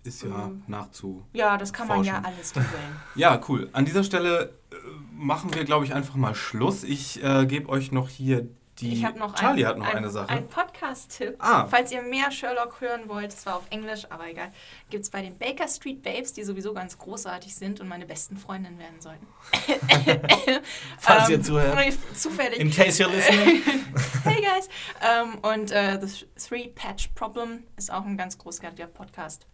[0.04, 1.24] Ist ja nachzu.
[1.32, 2.72] Ja, das kann man ja alles googeln.
[3.16, 3.70] Ja, cool.
[3.72, 4.76] An dieser Stelle äh,
[5.14, 6.84] machen wir, glaube ich, einfach mal Schluss.
[6.84, 8.48] Ich äh, gebe euch noch hier
[8.84, 8.94] die.
[8.94, 10.30] Ich habe noch Charlie ein, hat noch ein, eine Sache.
[10.30, 11.36] Ein Podcast-Tipp.
[11.40, 11.66] Ah.
[11.68, 14.52] Falls ihr mehr Sherlock hören wollt, das war auf Englisch, aber egal,
[14.90, 18.38] gibt es bei den Baker Street Babes, die sowieso ganz großartig sind und meine besten
[18.38, 19.28] Freundinnen werden sollten.
[21.00, 21.94] Falls ihr Ähm, zuhört.
[22.16, 22.60] Zufällig.
[22.60, 23.62] In case you're listening.
[24.24, 24.70] hey guys.
[25.02, 29.46] Ähm, und äh, The Three Patch Problem ist auch ein ganz großartiger Podcast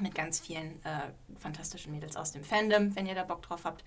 [0.00, 3.84] mit ganz vielen äh, fantastischen Mädels aus dem Fandom, wenn ihr da Bock drauf habt.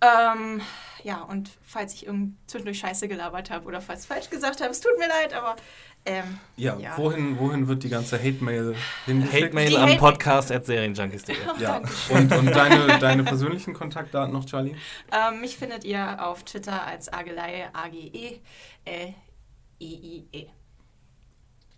[0.00, 0.60] Ähm,
[1.02, 4.80] ja, und falls ich irgend zwischendurch Scheiße gelabert habe oder falls falsch gesagt habe, es
[4.80, 5.56] tut mir leid, aber
[6.04, 6.96] ähm, ja, ja.
[6.98, 8.76] Wohin, wohin wird die ganze Hate-Mail
[9.06, 9.42] hingeschickt?
[9.44, 11.34] Hate Mail Die am Hate- Podcast at serienjunkies.de.
[11.58, 11.80] Ja.
[12.10, 14.76] Und, und deine, deine persönlichen Kontaktdaten noch, Charlie?
[15.10, 18.40] ähm, mich findet ihr auf Twitter als Agelei, A-G-E,
[18.84, 20.46] L-I-I-E.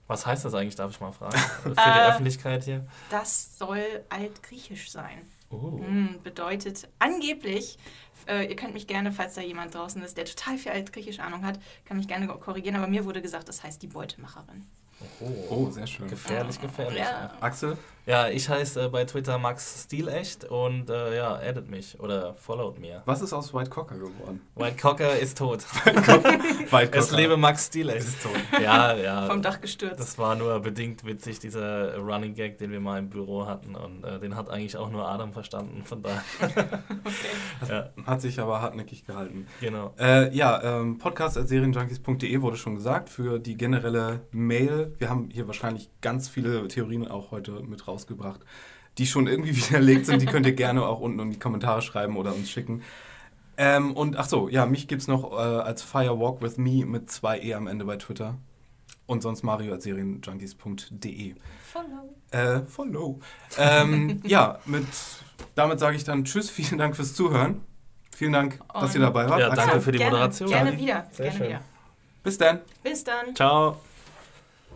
[0.07, 1.37] Was heißt das eigentlich, darf ich mal fragen?
[1.62, 2.87] Für die Äh, Öffentlichkeit hier.
[3.11, 5.21] Das soll altgriechisch sein.
[5.51, 5.78] Oh.
[5.78, 7.78] Hm, bedeutet angeblich,
[8.26, 11.44] äh, ihr könnt mich gerne, falls da jemand draußen ist, der total viel altgriechisch Ahnung
[11.44, 14.66] hat, kann mich gerne korrigieren, aber mir wurde gesagt, das heißt die Beutemacherin.
[15.51, 16.09] Oh, sehr schön.
[16.09, 17.01] Gefährlich, gefährlich.
[17.01, 17.32] Ja.
[17.40, 17.76] Axel?
[18.09, 22.78] Ja, ich heiße äh, bei Twitter Max Stilecht und äh, ja, addet mich oder followt
[22.78, 23.03] mir.
[23.05, 24.40] Was ist aus White Cocker geworden?
[24.55, 25.66] White Cocker ist tot.
[25.84, 27.99] White es lebe Max Stilecht.
[27.99, 28.32] Ist tot.
[28.62, 29.26] Ja, ja.
[29.26, 30.01] Vom Dach gestürzt.
[30.01, 33.74] Das war nur bedingt witzig, dieser Running Gag, den wir mal im Büro hatten.
[33.74, 35.82] Und äh, den hat eigentlich auch nur Adam verstanden.
[35.84, 36.22] Von daher.
[37.68, 39.46] ja, Hat sich aber hartnäckig gehalten.
[39.61, 39.92] genau.
[39.99, 44.88] Äh, ja, ähm, podcast.serienjunkies.de wurde schon gesagt für die generelle Mail.
[44.99, 48.41] Wir haben hier wahrscheinlich ganz viele Theorien auch heute mit rausgebracht,
[48.99, 50.22] die schon irgendwie widerlegt sind.
[50.22, 52.82] Die könnt ihr gerne auch unten in die Kommentare schreiben oder uns schicken.
[53.57, 56.86] Ähm, und ach so, ja, mich gibt es noch äh, als Fire Walk with Me
[56.86, 58.36] mit zwei E am Ende bei Twitter.
[59.07, 61.34] Und sonst mario at serienjunkies.de.
[61.72, 62.14] Follow.
[62.30, 63.18] Äh, follow.
[63.57, 64.86] Ähm, ja, mit,
[65.55, 67.62] damit sage ich dann Tschüss, vielen Dank fürs Zuhören.
[68.14, 69.41] Vielen Dank, dass ihr Und- dabei wart.
[69.41, 70.49] Ja, Axel, danke für die gerne, Moderation.
[70.51, 70.84] Gerne Charlie.
[70.84, 71.07] wieder.
[71.11, 71.49] Sehr gerne schön.
[71.49, 71.61] wieder.
[72.22, 72.61] Bis dann.
[72.82, 73.34] Bis dann.
[73.34, 73.80] Ciao.